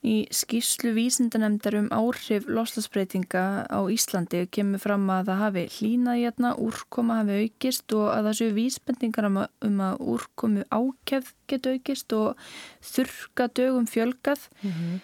Í 0.00 0.22
skýrslu 0.32 0.94
vísindanemndar 0.96 1.74
um 1.76 1.88
áhrif 1.92 2.46
loslasbreytinga 2.48 3.42
á 3.68 3.80
Íslandi 3.92 4.46
kemur 4.48 4.80
fram 4.80 5.02
að 5.12 5.26
það 5.28 5.40
hafi 5.42 5.64
hlínað 5.74 6.20
hérna, 6.22 6.52
úrkoma 6.56 7.18
hafi 7.18 7.36
aukist 7.44 7.92
og 7.92 8.06
að 8.08 8.30
það 8.30 8.38
séu 8.38 8.54
vísbendingar 8.56 9.28
um 9.28 9.36
að, 9.42 9.50
um 9.68 9.82
að 9.84 10.00
úrkomu 10.14 10.64
ákefð 10.72 11.34
getur 11.52 11.76
aukist 11.76 12.14
og 12.16 12.46
þurka 12.92 13.48
dögum 13.60 13.90
fjölgað 13.92 14.46
mm 14.62 14.70
-hmm. 14.70 14.96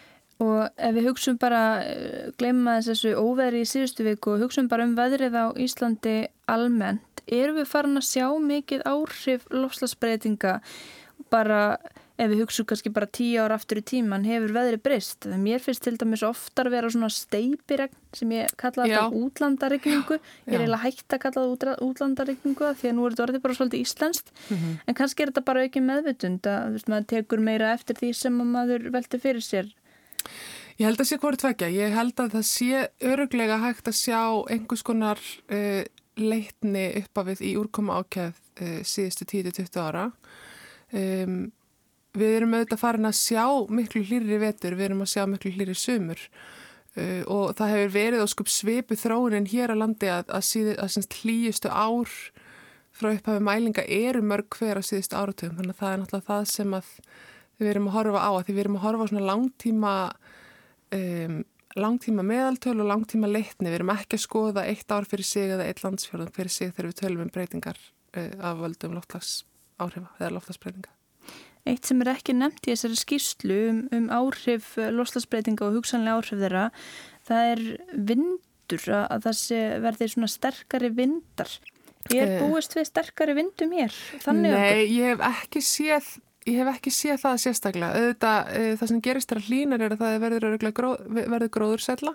og 0.47 0.81
ef 0.89 0.97
við 0.97 1.09
hugsun 1.11 1.37
bara, 1.37 1.85
eh, 1.85 2.33
glemma 2.39 2.79
þessu 2.81 3.13
óveðri 3.21 3.61
í 3.61 3.69
síðustu 3.69 4.09
viku 4.09 4.33
og 4.33 4.41
hugsun 4.47 4.69
bara 4.69 4.89
um 4.89 4.97
veðrið 4.97 5.37
á 5.37 5.47
Íslandi 5.61 6.29
almennt, 6.49 7.21
erum 7.29 7.61
við 7.61 7.69
farin 7.69 8.01
að 8.01 8.09
sjá 8.09 8.33
mikið 8.33 8.81
áhrif 8.89 9.45
loslasbreytinga 9.51 10.61
bara 11.29 11.77
ef 12.17 12.31
við 12.33 12.43
hugsaum 12.43 12.67
kannski 12.71 12.93
bara 12.97 13.09
tíu 13.13 13.43
ára 13.45 13.59
aftur 13.59 13.81
í 13.81 13.85
tíman 13.87 14.25
hefur 14.27 14.55
veðri 14.57 14.81
breyst. 14.81 15.29
Mér 15.41 15.63
finnst 15.63 15.85
til 15.85 15.97
dæmis 16.01 16.25
oftar 16.27 16.71
vera 16.73 16.91
svona 16.93 17.11
steipiregn 17.13 17.97
sem 18.17 18.33
ég 18.33 18.53
kallaði 18.61 18.95
þetta 18.95 19.23
útlandaregningu. 19.23 20.19
Ég 20.47 20.55
er 20.55 20.65
eiginlega 20.65 20.83
hægt 20.85 21.17
að 21.17 21.23
kalla 21.27 21.47
þetta 21.53 21.77
útlandaregningu 21.87 22.71
því 22.81 22.91
að 22.91 22.97
nú 22.97 23.07
er 23.07 23.17
þetta 23.17 23.27
orðið 23.27 23.45
bara 23.45 23.59
svolítið 23.59 23.85
íslenskt. 23.85 24.33
Mm 24.49 24.57
-hmm. 24.57 24.79
En 24.87 24.95
kannski 24.95 25.23
er 25.23 25.33
þetta 25.33 25.45
bara 25.51 25.65
ekki 25.65 25.81
meðvitund 25.85 26.47
að 26.47 26.73
veist, 26.77 26.89
maður 26.89 27.11
tekur 27.13 27.41
meira 27.41 27.73
eftir 27.73 27.97
því 27.97 28.13
sem 28.15 28.33
maður 28.33 28.91
velti 28.91 29.19
fyrir 29.19 29.45
sér. 29.45 29.75
Ég 30.77 30.87
held 30.87 31.01
að 31.01 31.09
sé 31.09 31.17
hvort 31.17 31.45
vekja. 31.45 31.69
Ég 31.69 31.95
held 31.97 32.19
að 32.21 32.33
það 32.37 32.43
sé 32.49 32.89
öruglega 33.01 33.61
hægt 33.63 33.89
að 33.89 33.97
sjá 33.97 34.45
einhvers 34.53 34.83
konar 34.83 35.21
uh, 35.49 35.85
leitni 36.17 36.87
uppafið 37.01 37.41
í 37.41 37.57
úrkoma 37.57 38.01
ákjæð 38.01 38.35
uh, 38.61 38.81
síðustu 38.85 39.25
10-20 39.25 39.81
ára. 39.81 40.11
Um, 40.93 41.53
við 42.19 42.37
erum 42.41 42.57
auðvitað 42.57 42.83
farin 42.83 43.11
að 43.11 43.19
sjá 43.21 43.45
miklu 43.79 44.03
hlýri 44.07 44.41
vetur, 44.43 44.77
við 44.79 44.89
erum 44.91 45.05
að 45.05 45.13
sjá 45.13 45.27
miklu 45.31 45.53
hlýri 45.55 45.77
sumur. 45.79 46.23
Uh, 46.97 47.23
og 47.29 47.55
það 47.59 47.73
hefur 47.75 47.95
verið 47.99 48.25
á 48.25 48.27
skup 48.33 48.49
svipu 48.49 48.97
þróunin 48.97 49.49
hér 49.51 49.75
á 49.75 49.77
landi 49.77 50.09
að, 50.09 50.31
að, 50.33 50.45
síðu, 50.49 50.77
að 50.81 51.19
hlýjustu 51.21 51.69
ár 51.69 52.13
frá 52.97 53.11
upphafi 53.13 53.43
mælinga 53.45 53.85
eru 53.85 54.23
mörg 54.25 54.57
hver 54.57 54.81
á 54.81 54.83
síðustu 54.85 55.19
áratugum. 55.19 55.59
Þannig 55.59 55.75
að 55.75 55.83
það 55.83 55.93
er 55.93 56.01
náttúrulega 56.03 56.29
það 56.31 56.47
sem 56.55 56.79
við 57.61 57.73
erum 57.73 57.91
að 57.91 57.97
horfa 57.99 58.25
á 58.25 58.31
að 58.31 58.49
við 58.53 58.63
erum 58.65 58.79
að 58.79 58.87
horfa 58.87 59.05
á 59.05 59.11
svona 59.11 59.29
langtíma 59.31 59.93
um, 60.97 61.39
langtíma 61.77 62.25
meðaltöl 62.25 62.79
og 62.81 62.91
langtíma 62.91 63.31
leitni 63.31 63.69
við 63.69 63.81
erum 63.81 63.93
ekki 63.97 64.17
að 64.17 64.25
skoða 64.25 64.67
eitt 64.71 64.93
ár 64.93 65.09
fyrir 65.09 65.29
sig 65.29 65.53
eða 65.53 65.69
eitt 65.69 65.85
landsfjörðum 65.85 66.33
fyrir 66.37 66.53
sig 66.53 66.73
þegar 66.73 66.91
við 66.91 67.01
tölum 67.03 67.25
um 67.27 67.33
breytingar 67.33 67.81
uh, 68.17 68.33
af 68.41 68.63
völdum 68.63 68.97
loftlags 68.97 69.43
áhrifa 69.77 70.13
eða 70.21 70.37
loftasbreytinga 70.39 70.96
Eitt 71.67 71.89
sem 71.89 72.03
er 72.05 72.13
ekki 72.13 72.35
nefnt 72.37 72.69
í 72.69 72.75
þessari 72.75 72.99
skýrslu 73.01 73.57
um, 73.71 73.79
um 73.97 74.05
áhrif 74.15 74.75
eh, 74.79 74.93
loslasbreytinga 74.95 75.67
og 75.67 75.81
hugsanlega 75.81 76.21
áhrif 76.21 76.43
þeirra, 76.43 76.67
það 77.27 77.49
er 77.55 77.63
vindur, 78.11 78.85
að 79.01 79.27
það 79.27 79.81
verði 79.83 80.09
svona 80.13 80.31
sterkari 80.31 80.93
vindar. 80.95 81.57
Ég 82.15 82.23
er 82.23 82.37
eh. 82.37 82.45
búist 82.45 82.77
við 82.77 82.87
sterkari 82.87 83.35
vindum 83.35 83.75
hér, 83.75 83.97
þannig 84.23 84.55
okkur. 84.55 84.77
Nei, 84.79 84.85
ég 84.95 85.11
hef 85.11 85.25
ekki 85.27 85.63
séð, 85.67 86.13
ég 86.47 86.61
hef 86.61 86.71
ekki 86.77 86.93
séð 86.95 87.19
það 87.25 87.43
sérstaklega. 87.43 88.03
Auðvitað, 88.03 88.53
eh, 88.61 88.69
það 88.79 88.93
sem 88.93 89.03
gerist 89.09 89.35
þar 89.35 89.43
hlínar 89.49 89.87
er 89.87 89.97
að 89.97 90.05
það 90.05 90.21
verður, 90.27 90.57
gróð, 90.79 91.03
verður 91.19 91.53
gróðursella 91.59 92.15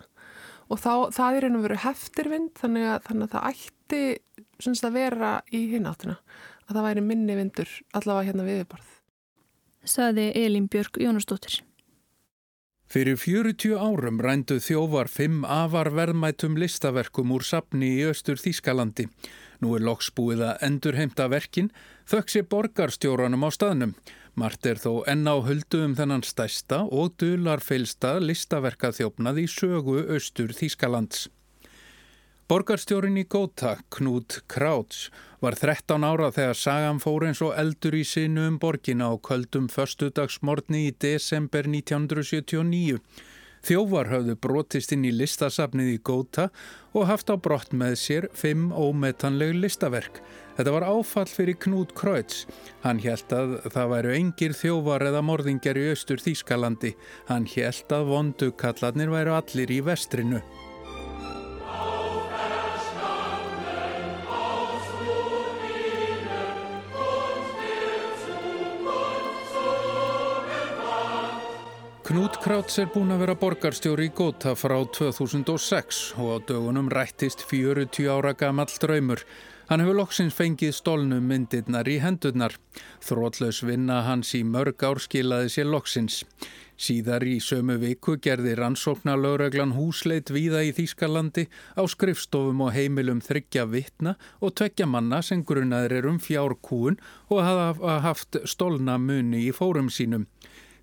og 0.72 0.80
þá, 0.80 0.94
það 1.12 1.36
er 1.36 1.50
einhverju 1.50 1.66
verið 1.68 1.84
heftir 1.84 2.32
vind, 2.32 2.54
þannig 2.62 2.88
að, 2.88 3.04
þannig 3.10 3.28
að 3.28 3.36
það 3.36 3.52
ætti 3.52 4.88
að 4.88 4.96
vera 4.96 5.36
í 5.52 5.66
hináttina, 5.74 6.18
að 6.70 6.78
það 6.78 6.88
væri 6.88 7.06
minni 7.12 7.36
vindur 7.42 7.78
allavega 7.98 8.32
hérna 8.32 8.48
viðborð 8.48 8.91
saði 9.86 10.32
Elin 10.36 10.68
Björg 10.72 11.02
Jónasdóttir. 11.02 11.62
Fyrir 12.92 13.16
40 13.16 13.78
árum 13.80 14.18
rændu 14.20 14.58
þjóvar 14.60 15.08
fimm 15.08 15.46
afar 15.48 15.94
verðmætum 15.96 16.58
listaverkum 16.60 17.32
úr 17.32 17.46
sapni 17.48 17.94
í 18.02 18.08
Östur 18.10 18.36
Þískalandi. 18.36 19.06
Nú 19.64 19.78
er 19.78 19.86
loksbúið 19.88 20.44
að 20.50 20.66
endurheimta 20.68 21.30
verkin, 21.32 21.72
þöksi 22.04 22.44
borgarstjóranum 22.52 23.48
á 23.48 23.50
staðnum. 23.56 23.94
Mart 24.36 24.68
er 24.68 24.76
þó 24.76 25.06
enn 25.08 25.24
á 25.24 25.40
höldu 25.40 25.86
um 25.86 25.96
þennan 25.96 26.28
stæsta 26.28 26.84
og 26.84 27.16
dularfeilsta 27.16 28.18
listaverkaþjófnað 28.20 29.40
í 29.40 29.48
sögu 29.48 30.02
Östur 30.12 30.52
Þískalands. 30.52 31.30
Borgarstjórin 32.52 33.16
í 33.16 33.22
Góta, 33.32 33.78
Knút 33.96 34.42
Krauts, 34.52 35.06
var 35.40 35.56
13 35.56 36.04
ára 36.04 36.28
þegar 36.36 36.58
sagan 36.60 36.98
fór 37.00 37.24
eins 37.30 37.40
og 37.46 37.54
eldur 37.56 37.96
í 37.96 38.02
sinu 38.04 38.44
um 38.44 38.58
borgina 38.60 39.08
á 39.08 39.16
köldum 39.24 39.70
förstudagsmorni 39.72 40.82
í 40.90 40.92
desember 41.00 41.64
1979. 41.64 42.98
Þjóvar 43.64 44.12
hafðu 44.12 44.36
brotist 44.44 44.92
inn 44.92 45.06
í 45.08 45.14
listasafnið 45.16 45.94
í 45.94 46.02
Góta 46.04 46.50
og 46.92 47.08
haft 47.08 47.32
á 47.32 47.40
brott 47.40 47.72
með 47.72 47.96
sér 48.02 48.28
fimm 48.36 48.74
ómetanleg 48.76 49.56
listaverk. 49.56 50.20
Þetta 50.58 50.74
var 50.76 50.88
áfall 50.92 51.32
fyrir 51.32 51.56
Knút 51.56 51.94
Krauts. 51.96 52.50
Hann 52.84 53.00
held 53.00 53.32
að 53.32 53.62
það 53.72 53.94
væru 53.94 54.18
engir 54.18 54.58
þjóvar 54.60 55.08
eða 55.08 55.24
morðingar 55.24 55.80
í 55.80 55.88
austur 55.94 56.20
Þýskalandi. 56.20 56.98
Hann 57.32 57.48
held 57.56 57.96
að 57.96 58.12
vondukallarnir 58.12 59.16
væru 59.16 59.38
allir 59.40 59.72
í 59.72 59.80
vestrinu. 59.88 60.44
Knút 72.12 72.42
Krauts 72.44 72.76
er 72.82 72.90
búin 72.92 73.14
að 73.16 73.22
vera 73.22 73.34
borgarstjóri 73.40 74.10
í 74.10 74.12
Góta 74.12 74.52
frá 74.60 74.74
2006 74.98 76.00
og 76.20 76.34
á 76.36 76.38
dögunum 76.50 76.90
rættist 76.92 77.46
40 77.48 78.10
ára 78.12 78.34
gamall 78.36 78.74
draumur 78.84 79.24
Hann 79.72 79.80
hefur 79.80 79.96
loksins 79.96 80.36
fengið 80.36 80.74
stólnum 80.76 81.30
myndirnar 81.32 81.88
í 81.88 81.94
hendurnar. 82.04 82.58
Þrótlaus 83.08 83.62
vinna 83.64 84.02
hans 84.04 84.34
í 84.36 84.42
mörg 84.44 84.84
ár 84.84 85.00
skilaði 85.00 85.48
sér 85.54 85.70
loksins. 85.72 86.18
Síðar 86.76 87.24
í 87.24 87.38
sömu 87.40 87.78
viku 87.80 88.18
gerði 88.20 88.58
rannsóknar 88.60 89.22
lögreglan 89.24 89.72
húsleit 89.78 90.28
víða 90.36 90.66
í 90.68 90.74
Þýskalandi 90.76 91.46
á 91.80 91.88
skrifstofum 91.88 92.66
og 92.66 92.74
heimilum 92.76 93.24
þryggja 93.24 93.64
vittna 93.72 94.18
og 94.44 94.58
tveggja 94.60 94.90
manna 94.92 95.22
sem 95.24 95.46
grunnaður 95.48 95.96
er 96.02 96.12
um 96.12 96.20
fjárkúun 96.20 97.00
og 97.32 97.40
hafa 97.48 98.00
haft 98.10 98.42
stolna 98.44 99.00
muni 99.00 99.46
í 99.48 99.56
fórum 99.56 99.88
sínum. 99.88 100.28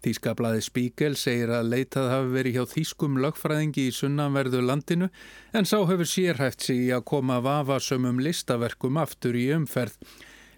Þýskablaði 0.05 0.61
Spíkel 0.63 1.17
segir 1.19 1.51
að 1.51 1.73
leitað 1.73 2.11
hafi 2.13 2.29
verið 2.37 2.59
hjá 2.59 2.65
þýskum 2.73 3.17
lögfræðingi 3.25 3.87
í 3.89 3.95
sunnanverðu 3.97 4.61
landinu 4.63 5.09
en 5.53 5.67
sá 5.67 5.79
hefur 5.81 6.07
sérhæft 6.07 6.63
sig 6.63 6.85
í 6.87 6.93
að 6.95 7.07
koma 7.11 7.41
vafasömmum 7.43 8.21
listaverkum 8.23 9.01
aftur 9.03 9.39
í 9.39 9.49
umferð. 9.57 9.97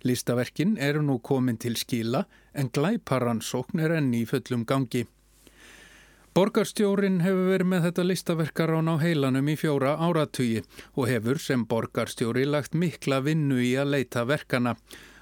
Listaverkin 0.05 0.77
eru 0.81 1.01
nú 1.05 1.19
komin 1.25 1.61
til 1.61 1.77
skila 1.81 2.27
en 2.53 2.69
glæparansókn 2.73 3.81
er 3.85 3.97
enni 4.01 4.25
í 4.25 4.29
fullum 4.29 4.67
gangi. 4.69 5.07
Borgarstjórin 6.31 7.23
hefur 7.25 7.49
verið 7.51 7.69
með 7.73 7.87
þetta 7.89 8.03
listaverkarán 8.07 8.93
á 8.93 8.95
heilanum 9.03 9.49
í 9.51 9.57
fjóra 9.59 9.97
áratugi 9.99 10.61
og 10.95 11.09
hefur 11.11 11.41
sem 11.43 11.65
borgarstjóri 11.67 12.45
lagt 12.47 12.77
mikla 12.79 13.19
vinnu 13.25 13.59
í 13.59 13.73
að 13.81 13.97
leita 13.97 14.23
verkana. 14.29 14.77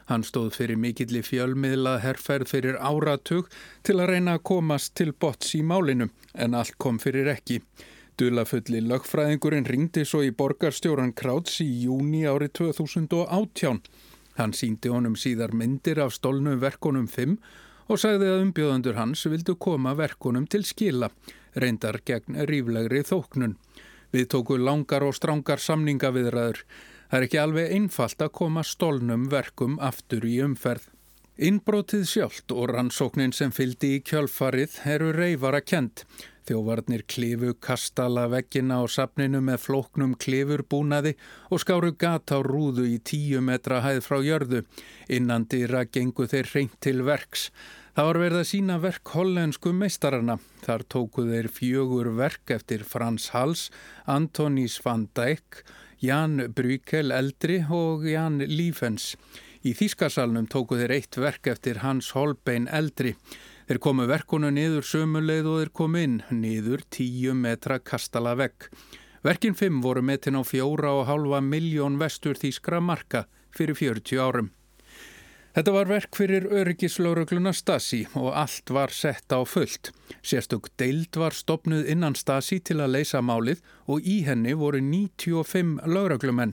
Hann 0.08 0.24
stóð 0.24 0.54
fyrir 0.56 0.78
mikilli 0.80 1.20
fjölmiðla 1.20 1.98
herrferð 2.00 2.48
fyrir 2.48 2.78
áratug 2.80 3.50
til 3.84 3.98
að 3.98 4.14
reyna 4.14 4.38
að 4.38 4.44
komast 4.50 4.94
til 4.96 5.12
bots 5.12 5.52
í 5.58 5.60
málinu 5.60 6.08
en 6.32 6.56
allt 6.56 6.78
kom 6.80 6.96
fyrir 7.02 7.28
ekki. 7.34 7.60
Dulafulli 8.18 8.80
lögfræðingurinn 8.82 9.68
ringdi 9.68 10.06
svo 10.08 10.24
í 10.24 10.32
borgarstjóran 10.34 11.12
Krauts 11.12 11.60
í 11.62 11.68
júni 11.84 12.24
árið 12.26 12.54
2018. 12.62 13.82
Hann 14.40 14.54
síndi 14.56 14.90
honum 14.90 15.14
síðar 15.18 15.52
myndir 15.52 16.00
af 16.02 16.16
stolnu 16.16 16.56
verkonum 16.62 17.06
5 17.06 17.36
og 17.88 18.00
sagði 18.00 18.32
að 18.32 18.42
umbjóðandur 18.46 18.98
hans 18.98 19.26
vildu 19.28 19.54
koma 19.60 19.92
verkunum 19.98 20.48
til 20.50 20.64
skila, 20.64 21.12
reyndar 21.54 22.00
gegn 22.06 22.40
ríflegri 22.48 23.04
þóknun. 23.06 23.58
Við 24.12 24.28
tóku 24.32 24.56
langar 24.56 25.04
og 25.04 25.16
strángar 25.16 25.60
samningaviðræður. 25.60 26.64
Það 27.08 27.18
er 27.18 27.24
ekki 27.24 27.38
alveg 27.40 27.70
einfalt 27.72 28.22
að 28.24 28.34
koma 28.36 28.62
stolnum 28.68 29.28
verkum 29.32 29.78
aftur 29.80 30.26
í 30.28 30.38
umferð. 30.44 30.90
Innbrótið 31.38 32.02
sjálft 32.10 32.52
og 32.52 32.72
rannsóknin 32.72 33.32
sem 33.32 33.52
fyldi 33.54 33.94
í 33.96 34.02
kjölfarið 34.04 34.80
eru 34.92 35.12
reyfara 35.14 35.62
kent. 35.62 36.02
Þjóvarnir 36.48 37.04
klifu 37.08 37.54
kastala 37.64 38.26
veggina 38.32 38.80
á 38.80 38.84
sapninu 38.90 39.40
með 39.44 39.62
flóknum 39.66 40.14
klifurbúnaði 40.20 41.14
og 41.52 41.62
skáru 41.62 41.94
gata 41.96 42.40
á 42.40 42.44
rúðu 42.44 42.86
í 42.90 42.98
tíu 42.98 43.40
metra 43.44 43.82
hæð 43.84 44.00
frá 44.04 44.18
jörðu. 44.24 44.62
Innan 45.08 45.48
dýra 45.48 45.86
gengu 45.86 46.28
þeir 46.28 46.52
reynt 46.54 46.76
til 46.84 47.04
verks. 47.08 47.48
Það 47.94 48.08
var 48.10 48.22
verið 48.22 48.42
að 48.42 48.48
sína 48.52 48.78
verk 48.82 49.14
hollensku 49.14 49.72
meistarana. 49.74 50.40
Þar 50.64 50.88
tóku 50.92 51.24
þeir 51.28 51.52
fjögur 51.54 52.12
verk 52.18 52.52
eftir 52.54 52.84
Frans 52.86 53.32
Hals, 53.34 53.68
Antonis 54.06 54.76
van 54.84 55.08
Dijk, 55.18 55.64
Jan 55.98 56.52
Brykel 56.54 57.10
Eldri 57.10 57.56
og 57.74 58.04
Jan 58.06 58.38
Lífens. 58.38 59.16
Í 59.66 59.72
Þískasalnum 59.74 60.46
tóku 60.46 60.76
þeir 60.78 60.92
eitt 60.94 61.16
verk 61.18 61.48
eftir 61.50 61.80
Hans 61.82 62.12
Holbein 62.14 62.68
Eldri. 62.70 63.16
Þeir 63.66 63.80
komu 63.82 64.06
verkunu 64.06 64.52
niður 64.54 64.86
sömuleið 64.86 65.48
og 65.50 65.58
þeir 65.58 65.72
komu 65.80 66.04
inn, 66.06 66.20
niður 66.30 66.84
tíu 66.94 67.34
metra 67.34 67.80
kastala 67.82 68.36
vekk. 68.38 68.68
Verkin 69.26 69.58
fimm 69.58 69.82
voru 69.82 70.04
metin 70.06 70.38
á 70.38 70.46
fjóra 70.46 70.94
og 71.00 71.08
halva 71.10 71.42
miljón 71.42 71.98
vestur 71.98 72.38
Þískra 72.38 72.78
marka 72.78 73.26
fyrir 73.50 73.74
40 73.74 74.22
árum. 74.22 74.52
Þetta 75.58 75.72
var 75.74 75.88
verk 75.90 76.14
fyrir 76.14 76.44
öryggislaurugluna 76.54 77.50
Stasi 77.50 78.04
og 78.14 78.28
allt 78.30 78.70
var 78.70 78.92
sett 78.94 79.34
á 79.34 79.42
fullt. 79.42 79.88
Sérstök 80.22 80.68
deild 80.78 81.16
var 81.18 81.34
stopnuð 81.34 81.88
innan 81.90 82.14
Stasi 82.14 82.60
til 82.62 82.76
að 82.78 82.92
leysa 82.94 83.18
málið 83.18 83.64
og 83.90 84.06
í 84.06 84.20
henni 84.22 84.52
voru 84.54 84.78
95 84.78 85.80
lauruglumenn. 85.82 86.52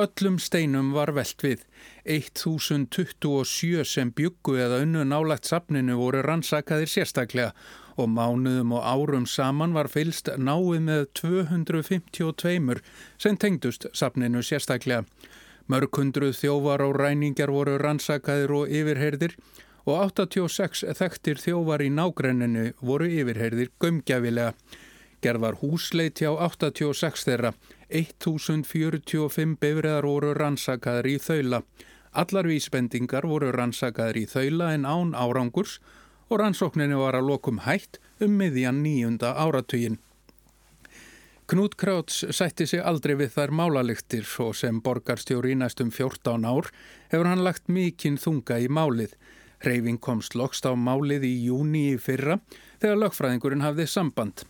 Öllum 0.00 0.38
steinum 0.40 0.94
var 0.96 1.12
velt 1.12 1.44
við. 1.44 1.66
1027 2.08 3.84
sem 3.84 4.08
byggu 4.16 4.56
eða 4.56 4.80
unnu 4.86 5.04
nálagt 5.04 5.44
sapninu 5.44 5.98
voru 6.00 6.22
rannsakaðir 6.24 6.88
sérstaklega 6.88 7.52
og 8.00 8.08
mánuðum 8.08 8.72
og 8.78 8.86
árum 8.88 9.26
saman 9.28 9.76
var 9.76 9.92
fylst 9.92 10.32
náið 10.40 10.80
með 10.88 11.04
252 11.20 12.80
sem 13.20 13.36
tengdust 13.36 13.90
sapninu 13.92 14.40
sérstaklega. 14.40 15.04
Mörgundruð 15.70 16.34
þjóvar 16.34 16.82
og 16.82 16.96
ræningar 16.98 17.50
voru 17.54 17.76
rannsakaðir 17.78 18.50
og 18.56 18.70
yfirherðir 18.74 19.36
og 19.86 20.00
86 20.10 20.82
þekktir 20.98 21.38
þjóvar 21.38 21.84
í 21.84 21.90
nágrenninu 21.94 22.64
voru 22.82 23.06
yfirherðir 23.06 23.70
gömgjafilega. 23.82 24.56
Gerð 25.22 25.44
var 25.44 25.58
húsleit 25.60 26.18
hjá 26.18 26.32
86 26.32 27.26
þeirra, 27.28 27.52
1045 27.92 29.56
bifriðar 29.60 30.08
voru 30.08 30.34
rannsakaðir 30.34 31.10
í 31.12 31.16
þaula. 31.22 31.62
Allar 32.10 32.50
vísbendingar 32.50 33.28
voru 33.30 33.52
rannsakaðir 33.54 34.24
í 34.24 34.26
þaula 34.26 34.72
en 34.74 34.88
án 34.88 35.14
árangurs 35.14 35.78
og 36.30 36.40
rannsókninu 36.40 36.98
var 37.04 37.18
að 37.18 37.30
lokum 37.30 37.62
hætt 37.66 38.00
um 38.18 38.34
miðjan 38.40 38.82
nýjunda 38.82 39.36
áratugin. 39.38 40.00
Knút 41.50 41.74
Krauts 41.74 42.20
sætti 42.30 42.62
sig 42.70 42.78
aldrei 42.86 43.16
við 43.18 43.32
þær 43.34 43.50
málaliktir 43.58 44.28
og 44.44 44.52
sem 44.54 44.76
borgarstjóri 44.86 45.50
í 45.50 45.56
næstum 45.58 45.88
14 45.90 46.44
ár 46.46 46.68
hefur 47.10 47.26
hann 47.26 47.40
lagt 47.42 47.64
mikinn 47.66 48.20
þunga 48.22 48.60
í 48.62 48.68
málið. 48.70 49.16
Hreyfing 49.64 49.98
komst 49.98 50.36
lokst 50.38 50.68
á 50.70 50.78
málið 50.78 51.24
í 51.26 51.32
júni 51.48 51.88
í 51.88 51.96
fyrra 51.98 52.36
þegar 52.78 53.00
lögfræðingurinn 53.00 53.64
hafði 53.66 53.86
samband. 53.90 54.44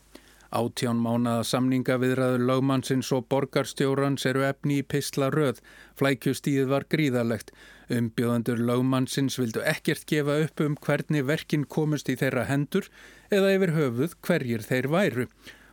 Átján 0.53 1.01
mánaða 1.01 1.47
samninga 1.49 1.97
viðræður 2.03 2.45
lögmannsins 2.51 3.09
og 3.17 3.25
borgarstjórans 3.33 4.27
eru 4.29 4.45
efni 4.45 4.83
í 4.83 4.85
pisla 4.85 5.31
röð. 5.33 5.63
Flækjustíð 5.97 6.69
var 6.75 6.85
gríðalegt. 6.93 7.55
Umbjóðandur 7.89 8.61
lögmannsins 8.61 9.39
vildu 9.41 9.65
ekkert 9.65 10.05
gefa 10.11 10.37
upp 10.45 10.61
um 10.67 10.77
hvernig 10.77 11.25
verkin 11.33 11.65
komust 11.65 12.13
í 12.13 12.19
þeirra 12.21 12.45
hendur 12.51 12.93
eða 13.33 13.55
yfir 13.57 13.75
höfuð 13.79 14.19
hverjir 14.21 14.69
þeir 14.69 14.91
væru. 14.93 15.27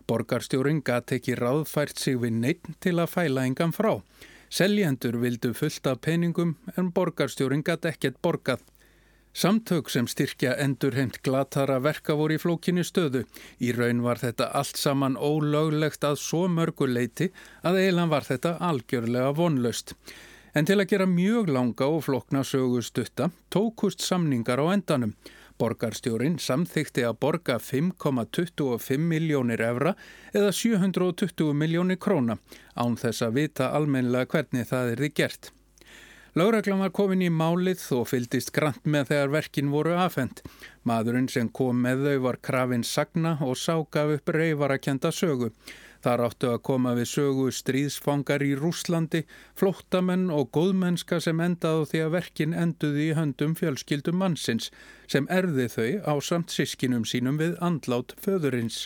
Borgarstjórin 0.08 0.80
gæti 0.88 1.18
ekki 1.18 1.36
ráðfært 1.36 2.00
sig 2.00 2.16
við 2.22 2.36
neitt 2.40 2.68
til 2.80 2.96
að 3.02 3.12
fæla 3.12 3.44
engan 3.50 3.74
frá. 3.76 3.98
Seljendur 4.48 5.18
vildu 5.20 5.52
fullt 5.58 5.88
af 5.92 6.00
peningum 6.06 6.54
en 6.78 6.94
borgarstjórin 6.96 7.64
gæti 7.68 7.92
ekkert 7.92 8.22
borgað. 8.24 8.62
Samtök 9.38 9.92
sem 9.94 10.08
styrkja 10.08 10.56
endurheimt 10.64 11.20
glatara 11.22 11.76
verka 11.84 12.16
voru 12.18 12.38
í 12.38 12.42
flókinu 12.42 12.86
stöðu. 12.88 13.26
Í 13.60 13.74
raun 13.76 14.00
var 14.06 14.18
þetta 14.24 14.48
allt 14.56 14.80
saman 14.80 15.20
ólöglegt 15.20 16.08
að 16.08 16.16
svo 16.24 16.48
mörguleiti 16.50 17.28
að 17.62 17.82
eilan 17.84 18.10
var 18.10 18.26
þetta 18.26 18.56
algjörlega 18.64 19.36
vonlaust. 19.38 19.94
En 20.56 20.66
til 20.66 20.80
að 20.80 20.90
gera 20.94 21.06
mjög 21.12 21.52
langa 21.54 21.86
og 21.92 22.06
flokna 22.08 22.42
sögustutta 22.48 23.28
tókust 23.54 24.02
samningar 24.02 24.64
á 24.64 24.66
endanum. 24.74 25.14
Borgarstjórin 25.58 26.38
samþykti 26.42 27.04
að 27.08 27.18
borga 27.24 27.58
5,25 27.58 29.02
miljónir 29.02 29.64
evra 29.66 29.96
eða 30.34 30.52
720 30.54 31.54
miljónir 31.58 31.98
króna 31.98 32.38
án 32.78 32.98
þess 33.02 33.26
að 33.26 33.40
vita 33.42 33.72
almennilega 33.74 34.30
hvernig 34.34 34.70
það 34.70 34.92
er 34.94 35.04
því 35.04 35.14
gert. 35.22 35.52
Láreglan 36.38 36.84
var 36.84 36.92
komin 36.94 37.24
í 37.26 37.32
málið 37.34 37.82
og 37.98 38.04
fyldist 38.12 38.52
grant 38.54 38.84
með 38.86 39.08
þegar 39.10 39.32
verkin 39.34 39.72
voru 39.74 39.96
afhengt. 39.98 40.44
Maðurinn 40.86 41.30
sem 41.34 41.50
kom 41.50 41.80
með 41.82 42.04
þau 42.06 42.20
var 42.28 42.38
krafinn 42.46 42.86
Sagna 42.86 43.32
og 43.42 43.58
ságaf 43.58 44.14
upp 44.20 44.30
reyfarakenda 44.36 45.10
sögu. 45.10 45.50
Þar 46.06 46.24
áttu 46.28 46.50
að 46.52 46.62
koma 46.70 46.94
við 46.98 47.08
sögu 47.10 47.48
stríðsfangar 47.54 48.44
í 48.46 48.52
Rúslandi, 48.60 49.24
flóttamenn 49.58 50.28
og 50.34 50.52
góðmennska 50.56 51.20
sem 51.24 51.42
endaðu 51.42 51.88
því 51.92 52.04
að 52.06 52.14
verkin 52.18 52.54
enduði 52.54 53.08
í 53.08 53.16
höndum 53.18 53.56
fjölskyldum 53.58 54.20
mannsins 54.22 54.70
sem 55.10 55.30
erði 55.34 55.66
þau 55.74 55.90
á 56.06 56.14
samt 56.22 56.54
sískinum 56.54 57.08
sínum 57.08 57.42
við 57.42 57.58
andlát 57.64 58.14
föðurins. 58.22 58.86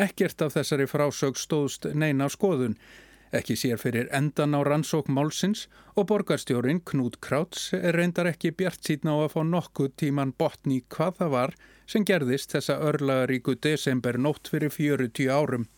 Ekkert 0.00 0.42
af 0.42 0.56
þessari 0.56 0.88
frásög 0.88 1.38
stóðst 1.38 1.86
neina 1.94 2.30
skoðun, 2.32 2.78
ekki 3.32 3.56
sér 3.56 3.78
fyrir 3.80 4.08
endan 4.12 4.56
á 4.56 4.60
rannsók 4.64 5.08
málsins 5.08 5.66
og 5.96 6.08
borgarstjórin 6.10 6.82
Knút 6.84 7.18
Krauts 7.24 7.70
er 7.76 7.96
reyndar 7.96 8.28
ekki 8.28 8.52
bjart 8.56 8.82
síðan 8.84 9.14
á 9.14 9.16
að 9.22 9.32
fá 9.36 9.40
nokkuð 9.48 9.94
tíman 10.02 10.34
botni 10.36 10.82
hvað 10.92 11.20
það 11.20 11.32
var 11.36 11.54
sem 11.88 12.04
gerðist 12.08 12.52
þessa 12.52 12.78
örlagaríku 12.88 13.56
desember 13.56 14.18
nótt 14.20 14.52
fyrir 14.52 14.72
40 14.72 15.32
árum 15.32 15.68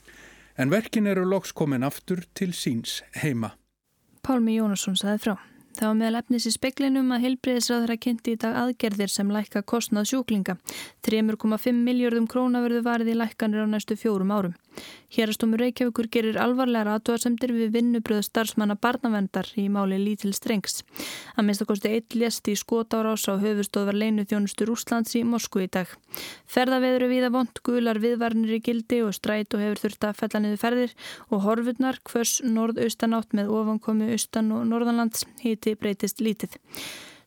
en 0.59 0.71
verkin 0.71 1.07
eru 1.07 1.25
loks 1.29 1.53
komin 1.53 1.85
aftur 1.87 2.25
til 2.35 2.53
síns 2.55 3.03
heima. 3.23 3.55
Pálmi 4.23 4.57
Jónasson 4.57 4.97
saði 4.97 5.21
frá. 5.27 5.37
Það 5.75 5.89
var 5.89 5.97
meðal 5.99 6.19
efnis 6.21 6.45
í 6.47 6.53
speklinum 6.55 7.11
að 7.15 7.25
heilbreyðisraður 7.27 7.93
að 7.97 8.03
kynnti 8.05 8.35
í 8.37 8.39
dag 8.45 8.55
aðgerðir 8.61 9.11
sem 9.11 9.33
lækka 9.35 9.65
kostnað 9.67 10.07
sjúklinga. 10.13 10.55
3,5 11.03 11.81
miljardum 11.89 12.29
króna 12.31 12.63
verður 12.63 12.87
varið 12.87 13.11
í 13.11 13.17
lækkanir 13.19 13.67
á 13.67 13.73
næstu 13.73 13.99
fjórum 13.99 14.31
árum. 14.31 14.55
Hérastómur 15.15 15.61
Reykjavíkur 15.63 16.09
gerir 16.11 16.39
alvarlegar 16.43 16.89
aðtóðasemdir 16.95 17.53
við 17.55 17.75
vinnubröð 17.77 18.25
starfsmanna 18.27 18.75
barnavendar 18.75 19.47
í 19.61 19.69
máli 19.71 20.01
lítil 20.03 20.33
strengs. 20.35 20.83
Að 21.37 21.47
minnstakosti 21.47 21.93
eitt 21.95 22.17
lést 22.19 22.51
í 22.51 22.57
skotárás 22.59 23.29
á 23.31 23.39
höfustóðvar 23.39 23.99
leinu 24.01 24.27
þjónustur 24.27 24.73
Úslands 24.75 25.15
í 25.15 25.23
Moskvu 25.29 25.67
í 25.67 25.71
dag. 25.71 25.93
Ferðaveður 26.51 27.07
er 27.07 27.13
viða 27.15 27.31
vond, 27.37 27.63
gular 27.63 28.03
viðvarnir 28.03 28.59
í 28.59 28.61
gildi 28.65 29.01
og 29.07 29.15
stræt 29.15 29.55
og 29.55 29.63
hefur 29.63 29.85
þurft 29.85 30.09
að 30.09 30.19
fella 30.23 30.43
niður 30.43 30.63
ferðir 30.65 30.99
og 31.31 31.47
horfurnar 31.47 32.03
hvers 32.11 32.37
norðaustanátt 32.43 33.39
með 33.39 33.55
ofankomi 33.55 34.11
austan 34.17 34.51
og 34.57 34.67
norðanlands 34.73 35.29
hiti 35.45 35.79
breytist 35.79 36.25
lítið. 36.25 36.59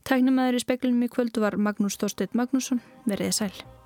Tæknumæður 0.08 0.60
í 0.60 0.64
speklinum 0.64 1.08
í 1.08 1.12
kvöldu 1.12 1.44
var 1.44 1.60
Magnús 1.60 2.00
Þorsteit 2.00 2.36
Magnússon, 2.36 2.84
veriði 3.08 3.42
sæl. 3.42 3.77